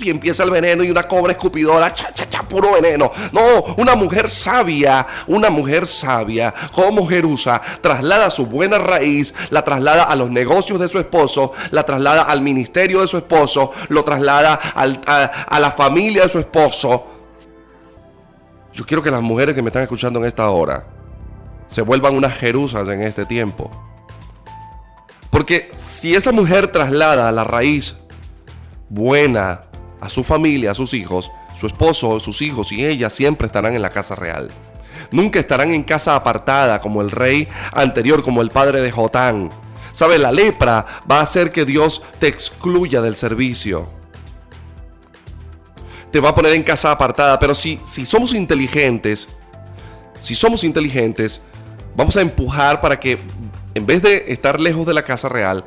[0.02, 3.12] y empieza el veneno y una cobra escupidora, cha, cha, cha, puro veneno.
[3.32, 10.04] No, una mujer sabia, una mujer sabia, como Jerusa, traslada su buena raíz, la traslada
[10.04, 14.60] a los negocios de su esposo, la traslada al ministerio de su esposo, lo traslada
[14.76, 17.06] a, a la familia de su esposo.
[18.74, 20.86] Yo quiero que las mujeres que me están escuchando en esta hora
[21.68, 23.70] se vuelvan unas Jerusas en este tiempo.
[25.30, 27.96] Porque si esa mujer traslada la raíz
[28.90, 29.67] buena,
[30.00, 33.82] a su familia, a sus hijos, su esposo, sus hijos y ella siempre estarán en
[33.82, 34.50] la casa real.
[35.12, 39.52] Nunca estarán en casa apartada como el rey anterior, como el padre de Jotán.
[39.92, 40.18] ¿Sabe?
[40.18, 43.90] La lepra va a hacer que Dios te excluya del servicio.
[46.12, 47.40] Te va a poner en casa apartada.
[47.40, 49.30] Pero si, si somos inteligentes,
[50.20, 51.42] si somos inteligentes,
[51.96, 53.18] vamos a empujar para que
[53.74, 55.64] en vez de estar lejos de la casa real,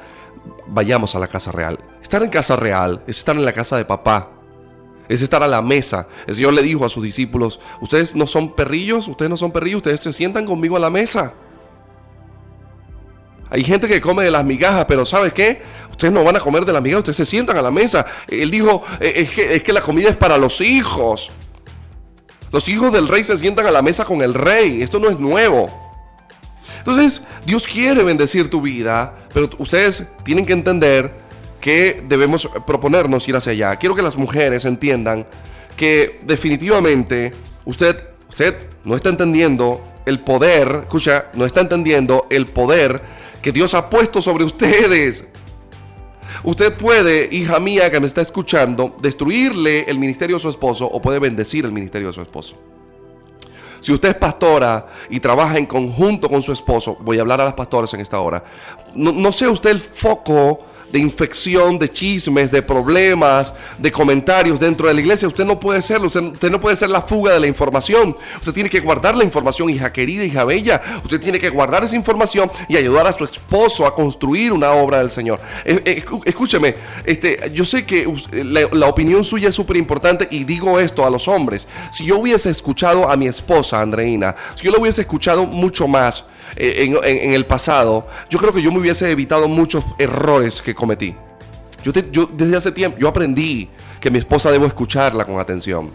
[0.66, 1.78] vayamos a la casa real.
[2.02, 4.30] Estar en casa real es estar en la casa de papá.
[5.08, 6.06] Es estar a la mesa.
[6.26, 9.78] El Señor le dijo a sus discípulos, ustedes no son perrillos, ustedes no son perrillos,
[9.78, 11.34] ustedes se sientan conmigo a la mesa.
[13.50, 15.60] Hay gente que come de las migajas, pero ¿sabes qué?
[15.90, 18.06] Ustedes no van a comer de las migajas, ustedes se sientan a la mesa.
[18.28, 21.32] Él dijo, eh, es que, es que la comida es para los hijos.
[22.52, 24.82] Los hijos del rey se sientan a la mesa con el rey.
[24.82, 25.89] Esto no es nuevo.
[26.80, 31.14] Entonces, Dios quiere bendecir tu vida, pero ustedes tienen que entender
[31.60, 33.76] que debemos proponernos ir hacia allá.
[33.76, 35.26] Quiero que las mujeres entiendan
[35.76, 37.32] que definitivamente
[37.64, 43.02] usted, usted no está entendiendo el poder, escucha, no está entendiendo el poder
[43.42, 45.24] que Dios ha puesto sobre ustedes.
[46.42, 51.02] Usted puede, hija mía que me está escuchando, destruirle el ministerio de su esposo o
[51.02, 52.56] puede bendecir el ministerio de su esposo.
[53.80, 57.44] Si usted es pastora y trabaja en conjunto con su esposo, voy a hablar a
[57.44, 58.44] las pastoras en esta hora,
[58.94, 60.60] no, no sea usted el foco
[60.92, 65.28] de infección, de chismes, de problemas, de comentarios dentro de la iglesia.
[65.28, 68.16] Usted no puede serlo, usted, no puede ser la fuga de la información.
[68.36, 70.80] Usted tiene que guardar la información, hija querida, hija bella.
[71.04, 74.98] Usted tiene que guardar esa información y ayudar a su esposo a construir una obra
[74.98, 75.40] del Señor.
[75.64, 76.74] Eh, eh, escúcheme,
[77.04, 81.10] este, yo sé que la, la opinión suya es súper importante y digo esto a
[81.10, 81.68] los hombres.
[81.92, 86.24] Si yo hubiese escuchado a mi esposa, Andreina, si yo lo hubiese escuchado mucho más,
[86.56, 91.14] eh, en, el pasado, yo creo que yo me hubiese evitado muchos errores que cometí.
[91.82, 93.68] Yo, yo desde hace tiempo, yo aprendí
[94.00, 95.90] que mi esposa debo escucharla con atención.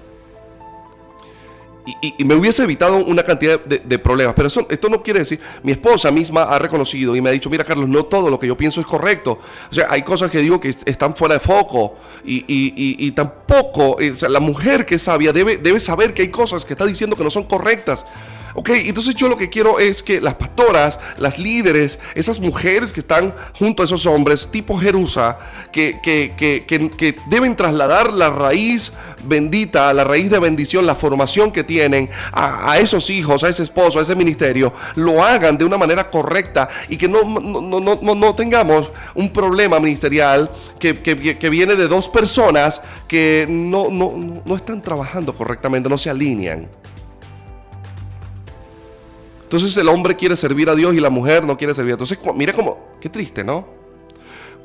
[2.02, 4.34] Y, me hubiese evitado una cantidad de, problemas.
[4.34, 7.48] Pero eso, esto no quiere decir, mi esposa misma ha reconocido y me ha dicho,
[7.48, 9.38] mira Carlos, no todo lo que yo pienso es correcto.
[9.70, 11.96] O sea, hay cosas que digo que están fuera de foco.
[12.24, 13.98] Y, tampoco,
[14.30, 17.24] la mujer que es sabia debe, debe saber que hay cosas que está diciendo que
[17.24, 18.06] no son correctas.
[18.58, 23.02] Ok, entonces yo lo que quiero es que las pastoras, las líderes, esas mujeres que
[23.02, 25.38] están junto a esos hombres, tipo Jerusa,
[25.74, 28.94] que, que, deben trasladar la raíz
[29.26, 34.00] bendita, la raíz de bendición, la formación que tienen a, esos hijos, a ese esposo,
[34.00, 39.34] a ese ministerio, lo hagan de una manera correcta y que no, no, tengamos un
[39.34, 40.94] problema ministerial que,
[41.50, 46.70] viene de dos personas que no, no están trabajando correctamente, no se alinean.
[49.56, 51.94] Entonces el hombre quiere servir a Dios y la mujer no quiere servir.
[51.94, 53.65] Entonces, mira cómo, qué triste, ¿no?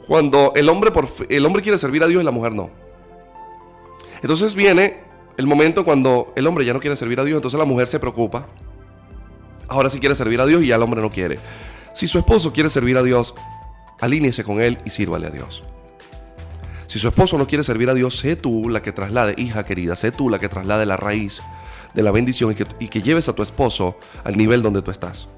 [0.08, 2.70] Cuando el hombre, por, el hombre quiere servir a Dios y la mujer no.
[4.20, 4.98] Entonces viene
[5.36, 8.00] el momento cuando el hombre ya no quiere servir a Dios, entonces la mujer se
[8.00, 8.48] preocupa.
[9.68, 11.38] Ahora sí quiere servir a Dios y ya el hombre no quiere.
[11.92, 13.36] Si su esposo quiere servir a Dios,
[14.00, 15.62] alíñese con él y sírvale a Dios.
[16.88, 19.94] Si su esposo no quiere servir a Dios, sé tú la que traslade, hija querida,
[19.94, 21.40] sé tú la que traslade la raíz
[21.94, 25.28] de la bendición y que, lleves a tu esposo al nivel donde tú estás.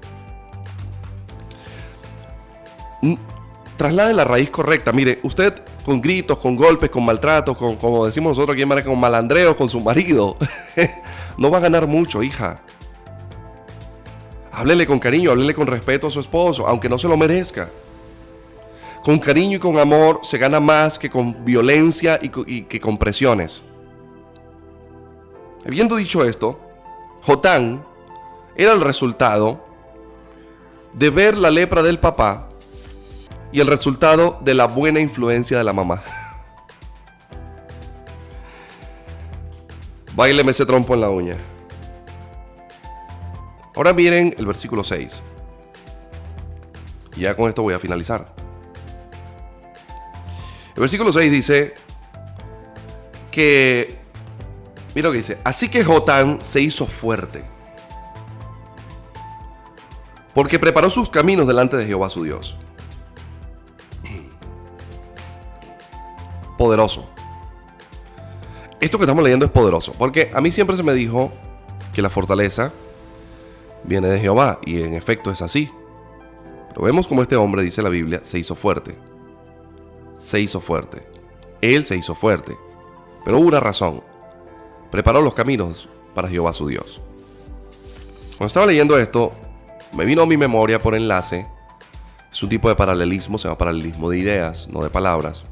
[3.01, 3.15] Mm,
[3.77, 4.91] traslade la raíz correcta.
[4.91, 8.99] Mire, usted con gritos, con golpes, con maltratos, con, como decimos nosotros aquí en con
[8.99, 10.37] malandreo con su marido,
[11.37, 12.61] no va a ganar mucho, hija.
[14.51, 17.69] Háblele con cariño, háblele con respeto a su esposo, aunque no se lo merezca.
[19.03, 23.63] Con cariño y con amor se gana más que con violencia y que con presiones.
[25.65, 26.59] Habiendo dicho esto,
[27.21, 27.83] Jotán
[28.55, 29.65] era el resultado
[30.93, 32.49] de ver la lepra del papá
[33.51, 36.03] y el resultado de la buena influencia de la mamá.
[40.15, 41.37] Báileme ese trompo en la uña.
[43.75, 45.23] Ahora miren el versículo 6.
[47.15, 48.33] Y ya con esto voy a finalizar.
[50.75, 51.73] El versículo 6 dice
[53.31, 54.02] que,
[54.95, 57.43] mira lo que dice, así que Jotán se hizo fuerte,
[60.33, 62.57] porque preparó sus caminos delante de Jehová su Dios.
[66.57, 67.09] Poderoso.
[68.79, 71.31] Esto que estamos leyendo es poderoso, porque a mí siempre se me dijo
[71.93, 72.71] que la fortaleza
[73.83, 75.71] viene de Jehová, y en efecto es así.
[76.75, 78.97] Lo vemos como este hombre, dice la Biblia, se hizo fuerte
[80.15, 81.07] se hizo fuerte.
[81.61, 82.57] Él se hizo fuerte.
[83.25, 84.03] Pero hubo una razón.
[84.93, 87.01] Preparó los caminos para Jehová su Dios.
[88.37, 89.33] Cuando estaba leyendo esto,
[89.93, 91.47] me vino a mi memoria por enlace.
[92.31, 95.45] Es un tipo de paralelismo, se llama paralelismo de ideas, no de palabras.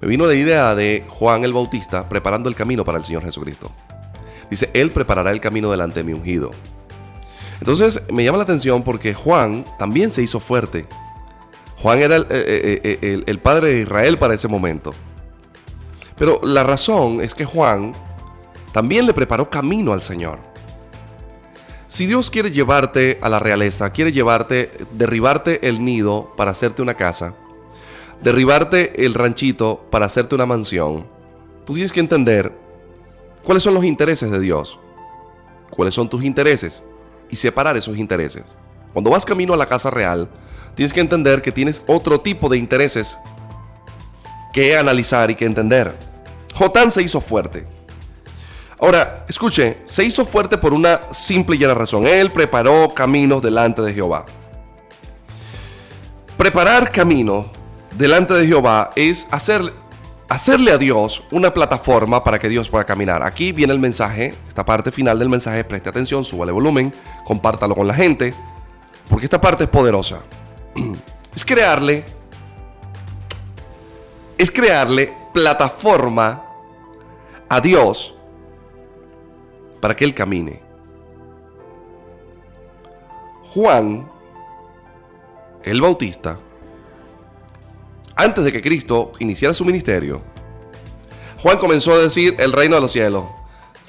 [0.00, 3.72] Me vino la idea de Juan el Bautista preparando el camino para el Señor Jesucristo.
[4.48, 6.52] Dice, Él preparará el camino delante de mi ungido.
[7.58, 10.86] Entonces me llama la atención porque Juan también se hizo fuerte
[11.82, 14.94] Juan era eh, eh, eh, el, padre de Israel para ese momento.
[16.16, 17.92] Pero la razón es que Juan
[18.72, 20.38] también le preparó camino al Señor.
[21.86, 26.94] Si Dios quiere llevarte a la realeza, quiere llevarte, derribarte el nido para hacerte una
[26.94, 27.34] casa,
[28.22, 31.06] derribarte el ranchito para hacerte una mansión,
[31.66, 32.50] tú tienes que entender
[33.42, 34.78] cuáles son los intereses de Dios,
[35.68, 36.82] cuáles son tus intereses
[37.28, 38.56] y separar esos intereses.
[38.94, 40.30] Cuando vas camino a la casa real,
[40.74, 43.18] tienes que entender que tienes otro tipo de intereses
[44.52, 45.94] que analizar y que entender.
[46.54, 47.66] Jotán se hizo fuerte.
[48.82, 52.04] Ahora, escuche, se hizo fuerte por una simple y llana razón.
[52.04, 54.26] Él preparó caminos delante de Jehová.
[56.36, 57.46] Preparar camino
[57.96, 59.72] delante de Jehová es hacer,
[60.28, 63.22] hacerle a Dios una plataforma para que Dios pueda caminar.
[63.22, 66.92] Aquí viene el mensaje, esta parte final del mensaje, preste atención, súbale volumen,
[67.24, 68.34] compártalo con la gente,
[69.08, 70.24] porque esta parte es poderosa.
[71.32, 72.04] es crearle,
[74.36, 76.42] es crearle plataforma
[77.48, 78.16] a Dios
[79.82, 80.60] para que Él camine.
[83.52, 84.08] Juan,
[85.64, 86.38] el Bautista,
[88.14, 90.22] antes de que Cristo iniciara su ministerio,
[91.42, 93.24] Juan comenzó a decir el reino de los cielos.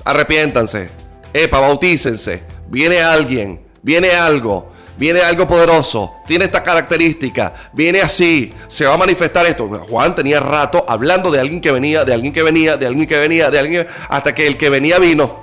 [0.04, 0.90] Arrepiéntanse,
[1.32, 8.86] epa, bautícense, viene alguien, viene algo, viene algo poderoso, tiene esta característica, viene así, se
[8.86, 9.68] va a manifestar esto.
[9.88, 13.18] Juan tenía rato hablando de alguien que venía, de alguien que venía, de alguien que
[13.20, 15.43] venía, de alguien, hasta que el que venía vino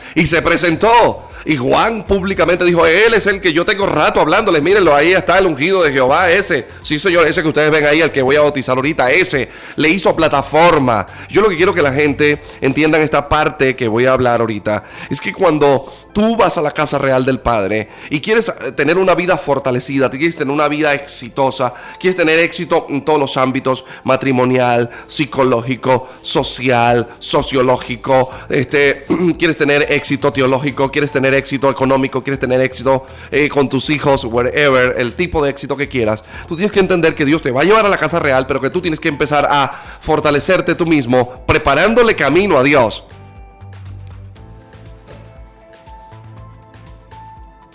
[0.15, 1.27] y se presentó.
[1.43, 4.61] Y Juan públicamente dijo, Él es el que yo tengo rato hablándoles.
[4.61, 6.67] Mírenlo, ahí está el ungido de Jehová, ese.
[6.83, 9.49] Sí, señor, ese que ustedes ven ahí, el que voy a bautizar ahorita, ese.
[9.75, 11.07] Le hizo plataforma.
[11.29, 14.41] Yo lo que quiero que la gente entienda en esta parte que voy a hablar
[14.41, 18.73] ahorita, es que cuando tú vas a la casa real del Padre y quieres eh,
[18.73, 23.37] tener una vida fortalecida, quieres tener una vida exitosa, quieres tener éxito en todos los
[23.37, 29.05] ámbitos, matrimonial, psicológico, social, sociológico, este,
[29.39, 30.00] quieres tener éxito
[30.33, 35.43] teológico, quieres tener éxito económico, quieres tener éxito eh, con tus hijos, whatever, el tipo
[35.43, 37.89] de éxito que quieras, tú tienes que entender que Dios te va a llevar a
[37.89, 39.71] la casa real, pero que tú tienes que empezar a
[40.01, 43.03] fortalecerte tú mismo, preparándole camino a Dios.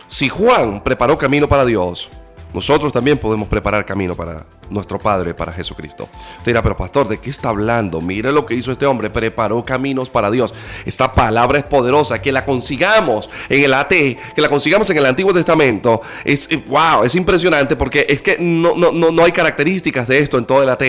[0.08, 2.08] Si Juan preparó camino para Dios,
[2.56, 6.08] nosotros también podemos preparar camino para nuestro Padre, para Jesucristo.
[6.38, 8.00] Usted dirá, pero pastor, ¿de qué está hablando?
[8.00, 10.54] Mire lo que hizo este hombre, preparó caminos para Dios.
[10.86, 15.04] Esta palabra es poderosa, que la consigamos en el AT, que la consigamos en el
[15.04, 16.00] Antiguo Testamento.
[16.24, 20.38] Es, wow, es impresionante porque es que no, no, no, no hay características de esto
[20.38, 20.82] en todo el AT.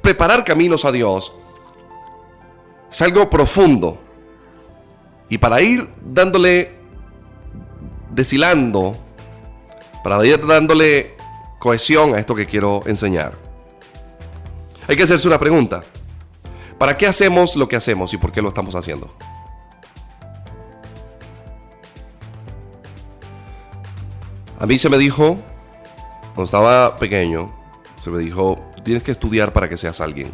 [0.00, 1.34] Preparar caminos a Dios
[2.90, 4.00] es algo profundo.
[5.28, 6.72] Y para ir dándole
[8.10, 8.96] deshilando
[10.04, 11.16] para ir dándole
[11.58, 13.32] cohesión a esto que quiero enseñar.
[14.86, 15.82] Hay que hacerse una pregunta.
[16.78, 19.10] ¿Para qué hacemos lo que hacemos y por qué lo estamos haciendo?
[24.60, 25.38] A mí se me dijo,
[26.34, 27.50] cuando estaba pequeño,
[27.98, 30.30] se me dijo, tienes que estudiar para que seas alguien.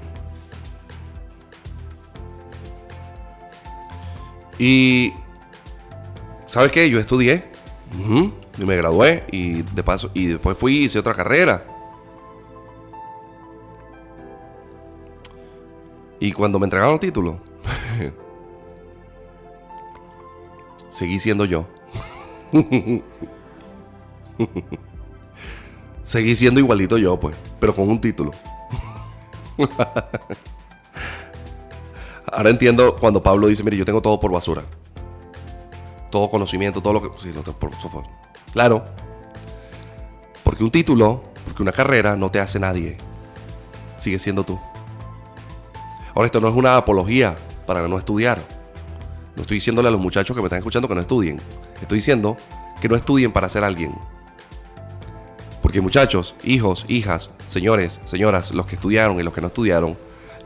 [4.58, 5.14] Y,
[6.46, 6.90] ¿sabes qué?
[6.90, 7.48] Yo estudié
[8.58, 11.66] y me gradué y de paso y después fui hice otra carrera.
[16.18, 17.40] Y cuando me entregaron el título,
[20.88, 21.66] seguí siendo yo.
[26.02, 28.32] seguí siendo igualito yo, pues, pero con un título.
[32.32, 34.62] Ahora entiendo cuando Pablo dice, mire, yo tengo todo por basura
[36.10, 37.18] todo conocimiento, todo lo que...
[37.18, 37.70] Sí, lo, por,
[38.52, 38.84] Claro.
[40.42, 42.98] Porque un título, porque una carrera no te hace nadie.
[43.96, 44.58] Sigue siendo tú.
[46.14, 47.36] Ahora, esto no es una apología
[47.66, 48.44] para no estudiar.
[49.36, 51.40] No estoy diciéndole a los muchachos que me están escuchando que no estudien.
[51.80, 52.36] Estoy diciendo
[52.80, 53.94] que no estudien para ser alguien.
[55.62, 59.96] Porque muchachos, hijos, hijas, señores, señoras, los que estudiaron y los que no estudiaron,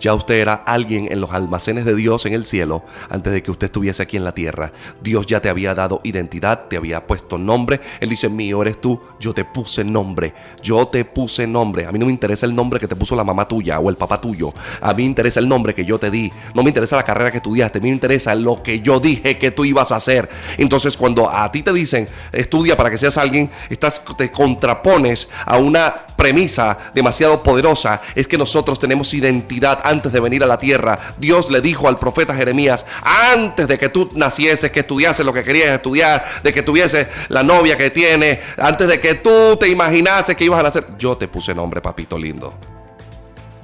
[0.05, 3.50] ya usted era alguien en los almacenes de Dios en el cielo antes de que
[3.50, 4.70] usted estuviese aquí en la tierra.
[5.02, 7.80] Dios ya te había dado identidad, te había puesto nombre.
[8.00, 10.34] Él dice, mío eres tú, yo te puse nombre.
[10.62, 11.86] Yo te puse nombre.
[11.86, 13.96] A mí no me interesa el nombre que te puso la mamá tuya o el
[13.96, 14.52] papá tuyo.
[14.82, 16.30] A mí me interesa el nombre que yo te di.
[16.55, 17.78] No me interesa la carrera que estudiaste.
[17.78, 20.28] A mí me interesa lo que yo dije que tú ibas a hacer.
[20.59, 25.57] Entonces cuando a ti te dicen, estudia para que seas alguien, estás, te contrapones a
[25.57, 28.02] una premisa demasiado poderosa.
[28.14, 30.99] Es que nosotros tenemos identidad antes de venir a la tierra.
[31.18, 35.42] Dios le dijo al profeta Jeremías, antes de que tú nacieses, que estudiases lo que
[35.42, 40.36] querías estudiar, de que tuviese la novia que tiene, antes de que tú te imaginases
[40.36, 42.53] que ibas a nacer, yo te puse nombre, papito lindo.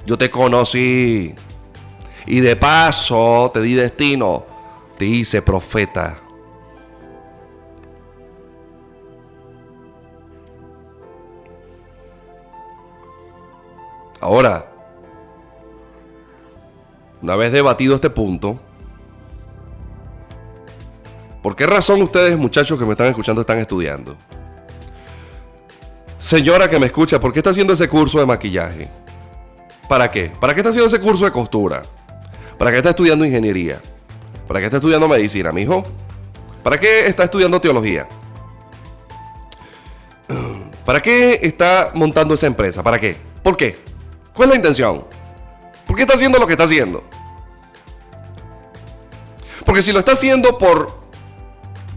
[0.05, 1.35] Yo te conocí.
[2.25, 4.45] Y de paso te di destino.
[4.97, 6.19] Te hice profeta.
[14.19, 14.70] Ahora,
[17.21, 18.59] una vez debatido este punto,
[21.41, 24.15] ¿por qué razón ustedes, muchachos que me están escuchando, están estudiando?
[26.17, 28.89] Señora que me escucha, ¿por qué está haciendo ese curso de maquillaje?
[29.87, 30.31] ¿Para qué?
[30.39, 31.81] ¿Para qué está haciendo ese curso de costura?
[32.57, 33.81] ¿Para qué está estudiando ingeniería?
[34.47, 35.83] ¿Para qué está estudiando medicina, mijo?
[36.63, 38.07] ¿Para qué está estudiando teología?
[40.85, 42.83] ¿Para qué está montando esa empresa?
[42.83, 43.17] ¿Para qué?
[43.43, 43.77] ¿Por qué?
[44.33, 45.05] ¿Cuál es la intención?
[45.91, 47.03] ¿Por qué está haciendo lo que está haciendo?
[49.65, 50.97] Porque si lo está haciendo por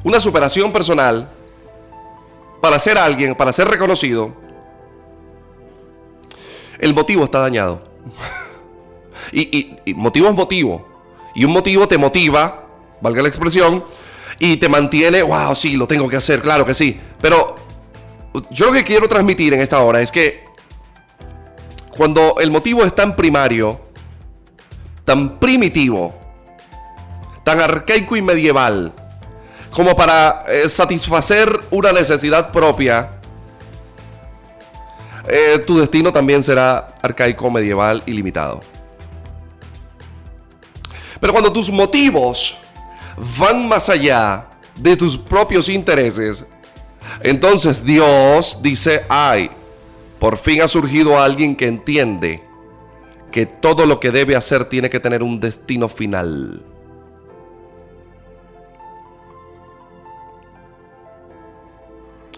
[0.02, 1.30] una superación personal,
[2.60, 4.34] para ser alguien, para ser reconocido,
[6.80, 7.88] el motivo está dañado.
[9.32, 10.88] y, motivo es motivo.
[11.36, 12.66] Y un motivo te motiva,
[13.00, 13.84] valga la expresión,
[14.40, 17.00] y te mantiene, wow, sí, lo tengo que hacer, claro que sí.
[17.20, 17.54] Pero
[18.50, 20.42] yo lo que quiero transmitir en esta hora es que
[21.96, 23.83] cuando el motivo es tan primario,
[25.04, 26.14] tan primitivo,
[27.42, 28.92] tan arcaico y medieval,
[29.70, 33.10] como para eh, satisfacer una necesidad propia,
[35.26, 38.60] eh, tu destino también será arcaico, medieval y limitado.
[41.20, 42.58] Pero cuando tus motivos
[43.38, 44.46] van más allá
[44.76, 46.44] de tus propios intereses,
[47.20, 49.50] entonces Dios dice, ay,
[50.18, 52.43] por fin ha surgido alguien que entiende
[53.34, 56.62] que todo lo que debe hacer tiene que tener un destino final.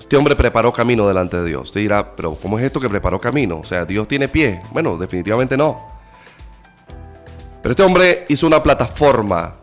[0.01, 1.65] Este hombre preparó camino delante de Dios.
[1.65, 3.59] Usted dirá, pero ¿cómo es esto que preparó camino?
[3.59, 4.63] O sea, ¿Dios tiene pie?
[4.73, 5.87] Bueno, definitivamente no.
[7.61, 9.57] Pero este hombre hizo una plataforma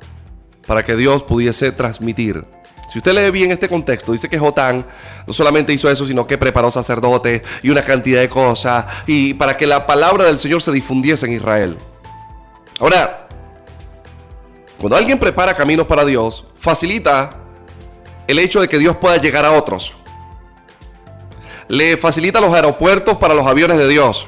[0.67, 2.45] para que Dios pudiese transmitir
[2.93, 4.85] si usted lee bien este contexto, dice que Jotán
[5.25, 9.57] no solamente hizo eso, sino que preparó sacerdotes y una cantidad de cosas y para
[9.57, 11.75] que la palabra del Señor se difundiese en Israel.
[12.79, 13.27] Ahora,
[14.77, 17.31] cuando alguien prepara caminos para Dios, facilita
[18.27, 19.95] el hecho de que Dios pueda llegar a otros.
[21.69, 24.27] Le facilita los aeropuertos para los aviones de Dios.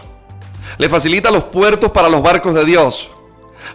[0.80, 3.12] Le facilita los puertos para los barcos de Dios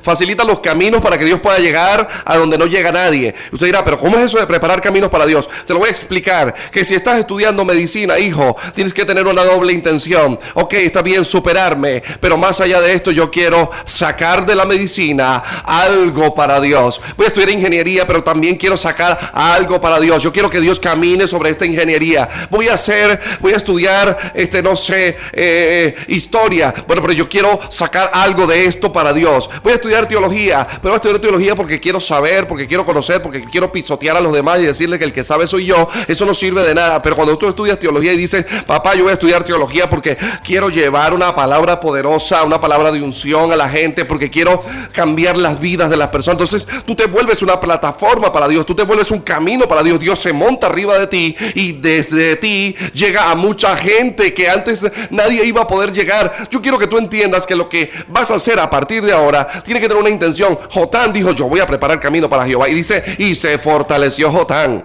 [0.03, 3.35] facilita los caminos para que Dios pueda llegar a donde no llega nadie.
[3.53, 5.49] Usted dirá, pero ¿cómo es eso de preparar caminos para Dios?
[5.67, 6.55] Te lo voy a explicar.
[6.71, 10.39] Que si estás estudiando medicina, hijo, tienes que tener una doble intención.
[10.55, 15.43] Ok, está bien superarme, pero más allá de esto yo quiero sacar de la medicina
[15.65, 17.01] algo para Dios.
[17.17, 20.23] Voy a estudiar ingeniería, pero también quiero sacar algo para Dios.
[20.23, 22.29] Yo quiero que Dios camine sobre esta ingeniería.
[22.51, 26.75] Voy a hacer, voy a estudiar, este, no sé, eh, historia.
[26.87, 29.49] Bueno, pero yo quiero sacar algo de esto para Dios.
[29.63, 33.23] Voy a estudiar teología, pero voy a estudiar teología porque quiero saber, porque quiero conocer,
[33.23, 36.27] porque quiero pisotear a los demás y decirle que el que sabe soy yo, eso
[36.27, 37.01] no sirve de nada.
[37.03, 40.69] Pero cuando tú estudias teología y dices, papá, yo voy a estudiar teología porque quiero
[40.69, 44.63] llevar una palabra poderosa, una palabra de unción a la gente, porque quiero
[44.93, 46.41] cambiar las vidas de las personas.
[46.41, 49.99] Entonces tú te vuelves una plataforma para Dios, tú te vuelves un camino para Dios.
[49.99, 54.87] Dios se monta arriba de ti y desde ti llega a mucha gente que antes
[55.11, 56.49] nadie iba a poder llegar.
[56.51, 59.63] Yo quiero que tú entiendas que lo que vas a hacer a partir de ahora
[59.71, 60.59] tiene que tener una intención.
[60.69, 62.69] Jotán dijo, yo voy a preparar camino para Jehová.
[62.69, 64.83] Y dice, y se fortaleció Jotán.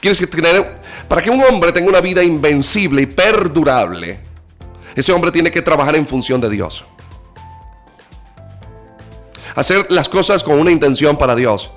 [0.00, 0.74] Quieres tener,
[1.06, 4.18] para que un hombre tenga una vida invencible y perdurable,
[4.96, 6.84] ese hombre tiene que trabajar en función de Dios.
[9.54, 11.70] Hacer las cosas con una intención para Dios.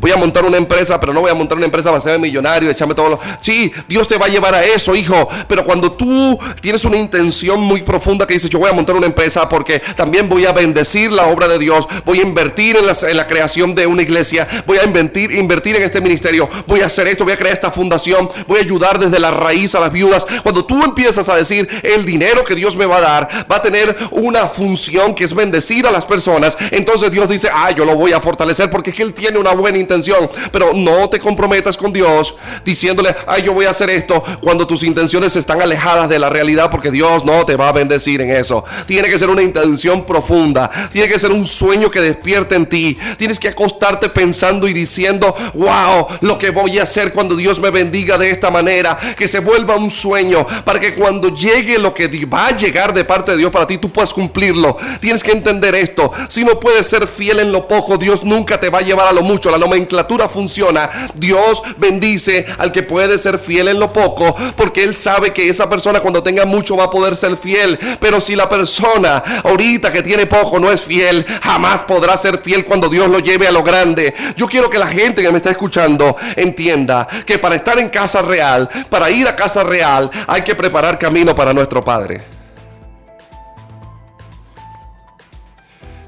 [0.00, 2.70] Voy a montar una empresa, pero no voy a montar una empresa para ser millonario,
[2.70, 3.20] echarme todo lo...
[3.40, 5.28] Sí, Dios te va a llevar a eso, hijo.
[5.48, 9.06] Pero cuando tú tienes una intención muy profunda que dices, yo voy a montar una
[9.06, 13.26] empresa porque también voy a bendecir la obra de Dios, voy a invertir en la,
[13.26, 17.24] creación de una iglesia, voy a invertir, invertir en este ministerio, voy a hacer esto,
[17.24, 20.26] voy a crear esta fundación, voy a ayudar desde la raíz a las viudas.
[20.42, 23.62] Cuando tú empiezas a decir, el dinero que Dios me va a dar va a
[23.62, 27.96] tener una función que es bendecir a las personas, entonces Dios dice, ah, yo lo
[27.96, 31.76] voy a fortalecer porque es que Él tiene una buena intención, pero no te comprometas
[31.76, 36.18] con Dios diciéndole, ay, yo voy a hacer esto cuando tus intenciones están alejadas de
[36.18, 38.64] la realidad porque Dios no te va a bendecir en eso.
[38.86, 42.98] Tiene que ser una intención profunda, tiene que ser un sueño que despierte en ti.
[43.16, 47.70] Tienes que acostarte pensando y diciendo, wow, lo que voy a hacer cuando Dios me
[47.70, 52.08] bendiga de esta manera, que se vuelva un sueño para que cuando llegue lo que
[52.26, 54.76] va a llegar de parte de Dios para ti, tú puedas cumplirlo.
[55.00, 56.10] Tienes que entender esto.
[56.28, 59.12] Si no puedes ser fiel en lo poco, Dios nunca te va a llevar a
[59.12, 59.50] lo mucho.
[59.50, 60.90] La nomenclatura funciona.
[61.14, 65.68] Dios bendice al que puede ser fiel en lo poco, porque Él sabe que esa
[65.68, 67.78] persona cuando tenga mucho va a poder ser fiel.
[68.00, 72.64] Pero si la persona ahorita que tiene poco no es fiel, jamás podrá ser fiel
[72.64, 74.14] cuando Dios lo lleve a lo grande.
[74.36, 78.22] Yo quiero que la gente que me está escuchando entienda que para estar en casa
[78.22, 82.24] real, para ir a casa real, hay que preparar camino para nuestro Padre.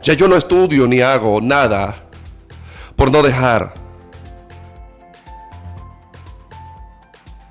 [0.03, 2.03] Ya yo no estudio ni hago nada
[3.03, 3.75] por no dejar.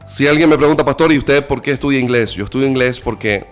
[0.08, 2.32] Si alguien me pregunta, pastor, ¿y usted por qué estudia inglés?
[2.32, 3.46] Yo estudio inglés porque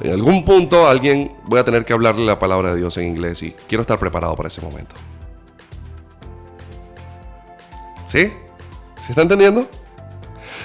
[0.00, 3.42] en algún punto alguien voy a tener que hablarle la palabra de Dios en inglés
[3.42, 4.94] y quiero estar preparado para ese momento.
[8.06, 8.32] ¿Sí?
[9.02, 9.68] ¿Se está entendiendo?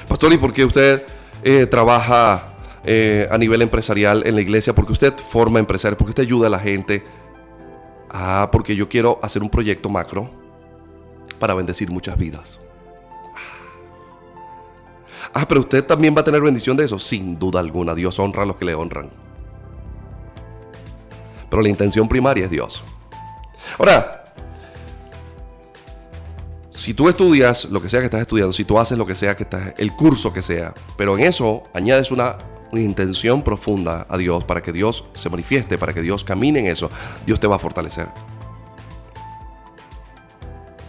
[0.07, 1.03] Pastor, ¿y por qué usted
[1.43, 2.53] eh, trabaja
[2.85, 4.73] eh, a nivel empresarial en la iglesia?
[4.73, 7.18] Porque usted forma empresarios, porque usted ayuda a la gente.
[8.09, 10.29] Ah, porque yo quiero hacer un proyecto macro
[11.39, 12.59] para bendecir muchas vidas.
[15.33, 16.97] Ah, pero usted también va a tener bendición de eso.
[16.97, 19.09] Sin duda alguna, Dios honra a los que le honran.
[21.49, 22.83] Pero la intención primaria es Dios.
[23.77, 24.33] Ahora,
[26.71, 29.35] si tú estudias lo que sea que estás estudiando, si tú haces lo que sea
[29.35, 32.37] que estás, el curso que sea, pero en eso añades una,
[32.73, 36.89] intención profunda a Dios para que Dios se manifieste, para que Dios camine en eso,
[37.25, 38.07] Dios te va a fortalecer.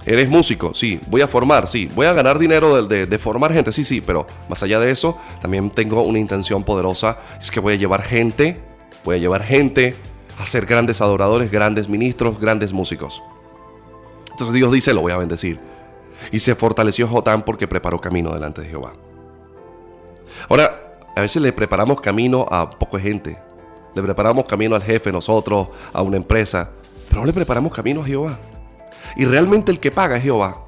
[0.06, 0.72] ¿Eres músico?
[0.74, 1.00] Sí.
[1.08, 1.68] ¿Voy a formar?
[1.68, 1.90] Sí.
[1.94, 3.70] ¿Voy a ganar dinero de, formar gente?
[3.72, 4.00] Sí, sí.
[4.00, 7.18] Pero más allá de eso, también tengo una intención poderosa.
[7.40, 8.60] Es que voy a llevar gente,
[9.04, 9.94] voy a llevar gente
[10.38, 13.22] a ser grandes adoradores, grandes ministros, grandes músicos.
[14.30, 15.60] Entonces Dios dice, lo voy a bendecir.
[16.32, 18.92] Y se fortaleció Jotán porque preparó camino delante de Jehová.
[20.48, 23.38] Ahora, a veces le preparamos camino a poca gente.
[23.94, 26.70] Le preparamos camino al jefe, nosotros, a una empresa.
[27.08, 28.38] Pero no le preparamos camino a Jehová.
[29.16, 30.64] Y realmente el que paga es Jehová.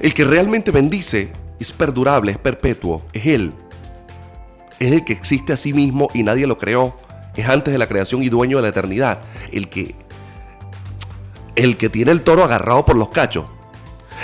[0.00, 3.52] El que realmente bendice es perdurable, es perpetuo, es Él.
[4.78, 6.96] Es el que existe a sí mismo y nadie lo creó.
[7.36, 9.20] Es antes de la creación y dueño de la eternidad.
[9.52, 9.94] El que,
[11.56, 13.46] el que tiene el toro agarrado por los cachos.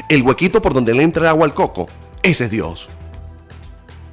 [0.08, 1.86] El huequito por donde le entra agua al coco.
[2.22, 2.88] Ese es Dios.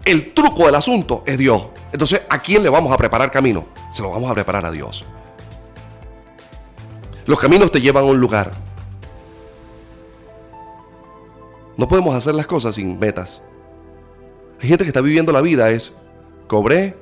[0.06, 1.68] El truco del asunto es Dios.
[1.92, 3.66] Entonces, ¿a quién le vamos a preparar camino?
[3.92, 5.06] Se lo vamos a preparar a Dios.
[7.26, 8.52] Los caminos te llevan a un lugar.
[11.78, 13.42] No podemos hacer las cosas sin metas.
[14.62, 15.94] Hay gente que está viviendo la vida es,
[16.48, 16.96] cobré,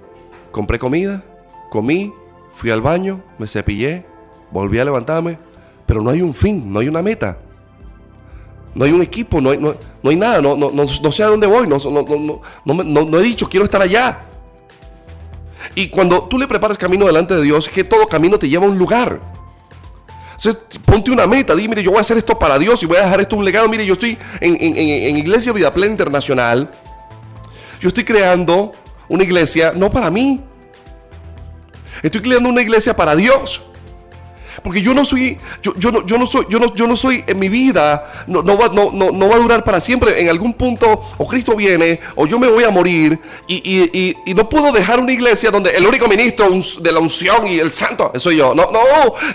[0.51, 1.23] compré comida,
[1.69, 2.13] comí,
[2.49, 4.05] fui al baño, me cepillé,
[4.51, 5.37] volví a levantarme,
[5.85, 7.39] pero no hay un fin, no hay una meta.
[8.75, 11.67] No hay un equipo, no hay, no, hay nada, no, no, sé a dónde voy,
[11.67, 11.77] no,
[12.65, 14.19] no, he dicho, quiero estar allá.
[15.75, 18.69] Y cuando tú le preparas camino delante de Dios, que todo camino te lleva a
[18.69, 19.19] un lugar.
[20.31, 22.97] Entonces, ponte una meta, di, mire, yo voy a hacer esto para Dios y voy
[22.97, 23.67] a dejar esto un legado.
[23.67, 26.71] Mire, yo estoy en, en Iglesia Vida Plena Internacional.
[27.79, 28.71] Yo estoy creando
[29.09, 30.41] una iglesia no para mí.
[32.01, 33.61] Estoy creando una iglesia para Dios.
[34.63, 37.23] Porque yo no soy, yo, yo, no, yo no soy, yo no, yo no soy
[37.27, 40.19] en mi vida, no, no, va, no, no, va a durar para siempre.
[40.21, 44.33] En algún punto, o Cristo viene, o yo me voy a morir, y, y, y,
[44.33, 48.11] no puedo dejar una iglesia donde el único ministro de la unción y el santo
[48.15, 48.53] soy yo.
[48.55, 48.79] No, no,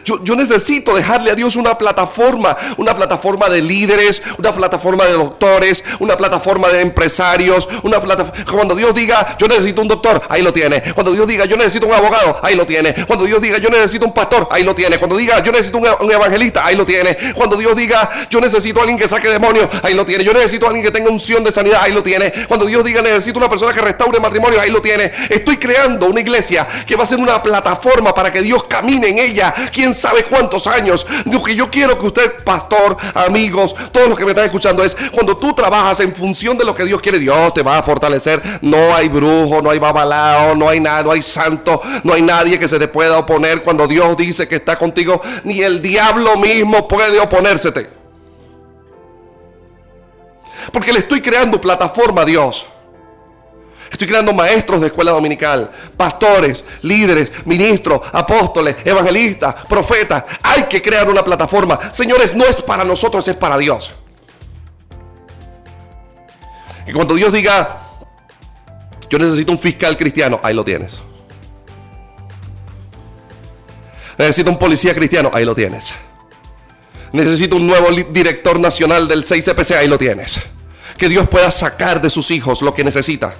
[0.04, 5.12] yo, yo necesito dejarle a Dios una plataforma, una plataforma de líderes, una plataforma de
[5.12, 8.44] doctores, una plataforma de empresarios, una plataforma.
[8.50, 10.82] Cuando Dios diga, yo necesito un doctor, ahí lo tiene.
[10.94, 12.94] Cuando Dios diga, yo necesito un abogado, ahí lo tiene.
[13.06, 14.98] Cuando Dios diga, yo necesito un pastor, ahí lo tiene.
[14.98, 17.16] Cuando Cuando diga, yo necesito un, evangelista, ahí lo tiene.
[17.34, 20.24] Cuando Dios diga, yo necesito a alguien que saque demonios, ahí lo tiene.
[20.24, 22.32] Yo necesito a alguien que tenga unción de sanidad, ahí lo tiene.
[22.48, 25.12] Cuando Dios diga, necesito una persona que restaure matrimonio, ahí lo tiene.
[25.30, 29.18] Estoy creando una iglesia que va a ser una plataforma para que Dios camine en
[29.18, 29.54] ella.
[29.72, 31.06] Quién sabe cuántos años.
[31.26, 34.96] Lo que yo quiero que usted, pastor, amigos, todos los que me están escuchando, es
[35.12, 38.42] cuando tú trabajas en función de lo que Dios quiere, Dios te va a fortalecer.
[38.62, 42.58] No hay brujo, no hay babalao, no hay nada, no hay santo, no hay nadie
[42.58, 44.93] que se te pueda oponer cuando Dios dice que está contigo.
[45.45, 47.90] Ni el diablo mismo puede oponérsete.
[50.72, 52.66] Porque le estoy creando plataforma a Dios.
[53.90, 60.24] Estoy creando maestros de escuela dominical, pastores, líderes, ministros, apóstoles, evangelistas, profetas.
[60.42, 61.78] Hay que crear una plataforma.
[61.92, 63.92] Señores, no es para nosotros, es para Dios.
[66.86, 67.82] Y cuando Dios diga,
[69.09, 71.01] yo necesito un fiscal cristiano, ahí lo tienes.
[74.18, 75.92] Necesito un policía cristiano, ahí lo tienes.
[77.12, 80.40] Necesito un nuevo director nacional del 6CPC, ahí lo tienes.
[80.96, 83.34] Que Dios pueda sacar de sus hijos lo que necesita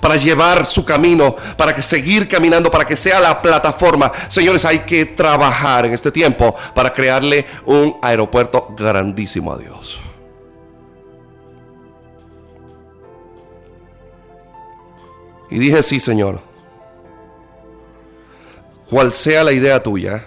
[0.00, 4.12] para llevar su camino, para que seguir caminando, para que sea la plataforma.
[4.28, 10.00] Señores, hay que trabajar en este tiempo para crearle un aeropuerto grandísimo a Dios.
[15.50, 16.47] Y dije, sí, Señor.
[18.88, 20.24] Cual sea la idea tuya,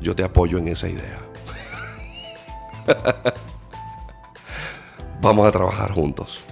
[0.00, 1.20] yo te apoyo en esa idea.
[5.20, 6.42] Vamos a trabajar juntos.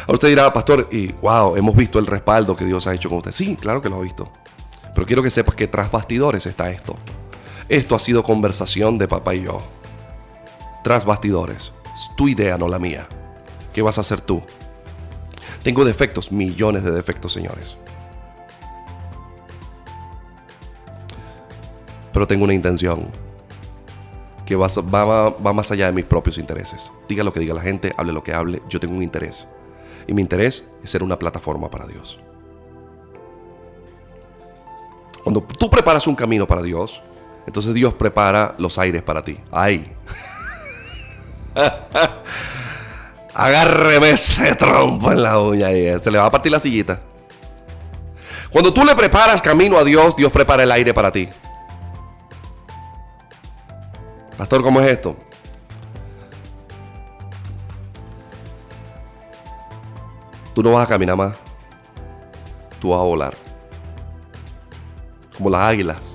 [0.00, 3.18] Ahora usted dirá, pastor, y wow, hemos visto el respaldo que Dios ha hecho con
[3.18, 3.30] usted.
[3.30, 4.32] Sí, claro que lo ha visto.
[4.94, 6.96] Pero quiero que sepas que tras bastidores está esto.
[7.68, 9.62] Esto ha sido conversación de papá y yo.
[10.82, 11.72] Tras bastidores.
[11.94, 13.06] Es tu idea, no la mía.
[13.72, 14.42] ¿Qué vas a hacer tú?
[15.62, 17.76] Tengo defectos, millones de defectos, señores.
[22.12, 23.08] Pero tengo una intención
[24.44, 26.90] que va, va, más allá de mis propios intereses.
[27.08, 29.46] Diga lo que diga la gente, hable lo que hable, yo tengo un interés.
[30.06, 32.20] Y mi interés es ser una plataforma para Dios.
[35.22, 37.02] Cuando tú preparas un camino para Dios,
[37.46, 39.38] entonces Dios prepara los aires para ti.
[39.50, 39.90] ¡Ay!
[43.34, 47.00] Agárreme ese trompo en la uña y se le va a partir la sillita.
[48.50, 51.28] Cuando tú le preparas camino a Dios, Dios prepara el aire para ti.
[54.42, 55.16] Pastor, ¿cómo es esto?
[60.52, 61.36] Tú no vas a caminar más.
[62.80, 63.34] Tú vas a volar.
[65.36, 66.12] Como las águilas.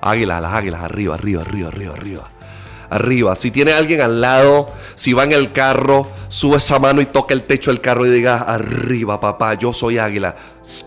[0.00, 2.39] Águilas, las águilas, arriba, arriba, arriba, arriba, arriba
[2.90, 3.36] arriba.
[3.36, 7.32] Si tiene alguien al lado, si va en el carro, sube esa mano y toca
[7.32, 10.34] el techo del carro y diga, arriba papá, yo soy águila.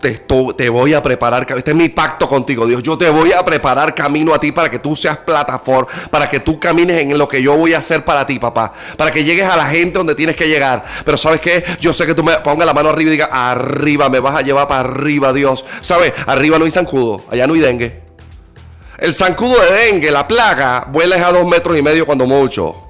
[0.00, 0.22] Te,
[0.56, 2.82] te voy a preparar, este es mi pacto contigo, Dios.
[2.82, 6.40] Yo te voy a preparar camino a ti para que tú seas plataforma, para que
[6.40, 8.72] tú camines en lo que yo voy a hacer para ti, papá.
[8.96, 10.84] Para que llegues a la gente donde tienes que llegar.
[11.04, 14.08] Pero sabes qué, yo sé que tú me pongas la mano arriba y digas, arriba,
[14.08, 15.64] me vas a llevar para arriba, Dios.
[15.80, 16.12] ¿Sabes?
[16.26, 18.03] Arriba no hay zancudo, allá no hay dengue.
[18.98, 22.80] El zancudo de dengue, la plaga, vuela a dos metros y medio cuando mucho.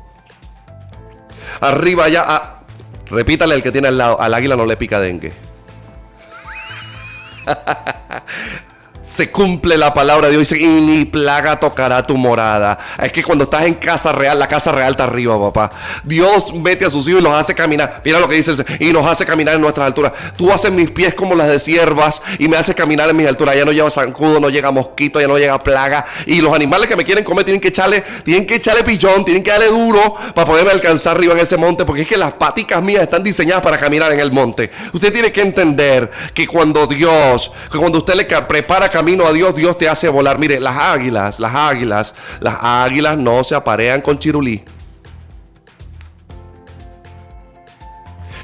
[1.61, 2.25] Arriba ya.
[2.27, 2.61] Ah,
[3.07, 4.21] repítale el que tiene al lado.
[4.21, 5.33] Al águila no le pica dengue.
[9.07, 12.79] se cumple la palabra de Dios y ni plaga tocará tu morada.
[13.03, 15.71] Es que cuando estás en casa real, la casa real está arriba, papá.
[16.03, 18.01] Dios mete a sus hijos y los hace caminar.
[18.05, 20.13] Mira lo que dice y nos hace caminar en nuestras alturas.
[20.37, 23.57] Tú haces mis pies como las de siervas y me haces caminar en mis alturas.
[23.57, 26.07] Ya no lleva zancudo, no llega mosquito, ya no llega plaga.
[26.27, 29.43] Y los animales que me quieren comer tienen que echarle, tienen que echarle pichón, tienen
[29.43, 31.85] que darle duro para poderme alcanzar arriba en ese monte.
[31.85, 34.71] Porque es que las paticas mías están diseñadas para caminar en el monte.
[34.93, 39.57] Usted tiene que entender que cuando Dios, que cuando usted le prepara camino a Dios,
[39.57, 40.39] Dios te hace volar.
[40.39, 44.65] Mire, las águilas, las águilas, las águilas no se aparean con chirulí.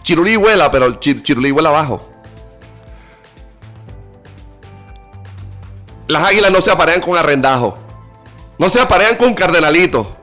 [0.02, 2.08] Chirulí vuela, pero chirulí vuela abajo.
[6.08, 7.78] Las águilas no se aparean con arrendajo.
[8.58, 10.16] No se aparean con cardenalito.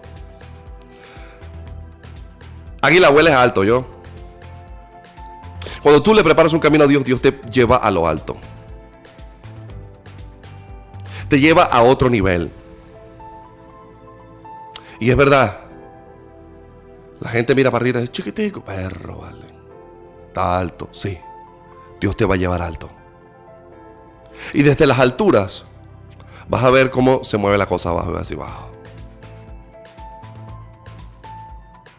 [2.82, 3.86] Águila vuela alto, yo.
[5.82, 8.36] Cuando tú le preparas un camino a Dios, Dios te lleva a lo alto
[11.28, 12.52] te lleva a otro nivel.
[15.00, 15.60] Y es verdad.
[17.20, 19.46] La gente mira para arriba y dice, chiquitico, perro, vale.
[20.28, 21.18] Está alto, sí.
[22.00, 22.90] Dios te va a llevar alto.
[24.54, 25.66] Y desde las alturas
[26.48, 28.72] vas a ver cómo se mueve la cosa abajo y así abajo.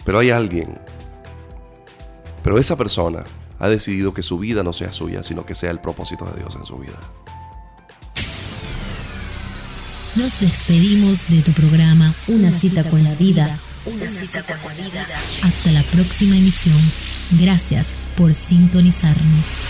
[0.05, 0.81] Pero hay alguien.
[2.43, 3.25] Pero esa persona
[3.59, 6.55] ha decidido que su vida no sea suya, sino que sea el propósito de Dios
[6.57, 6.97] en su vida.
[10.19, 13.57] Nos despedimos de tu programa Una, cita, con la vida.
[13.87, 15.07] Una, cita, con la vida.
[15.45, 16.77] Hasta la próxima emisión.
[17.39, 19.65] Gracias por sintonizarnos.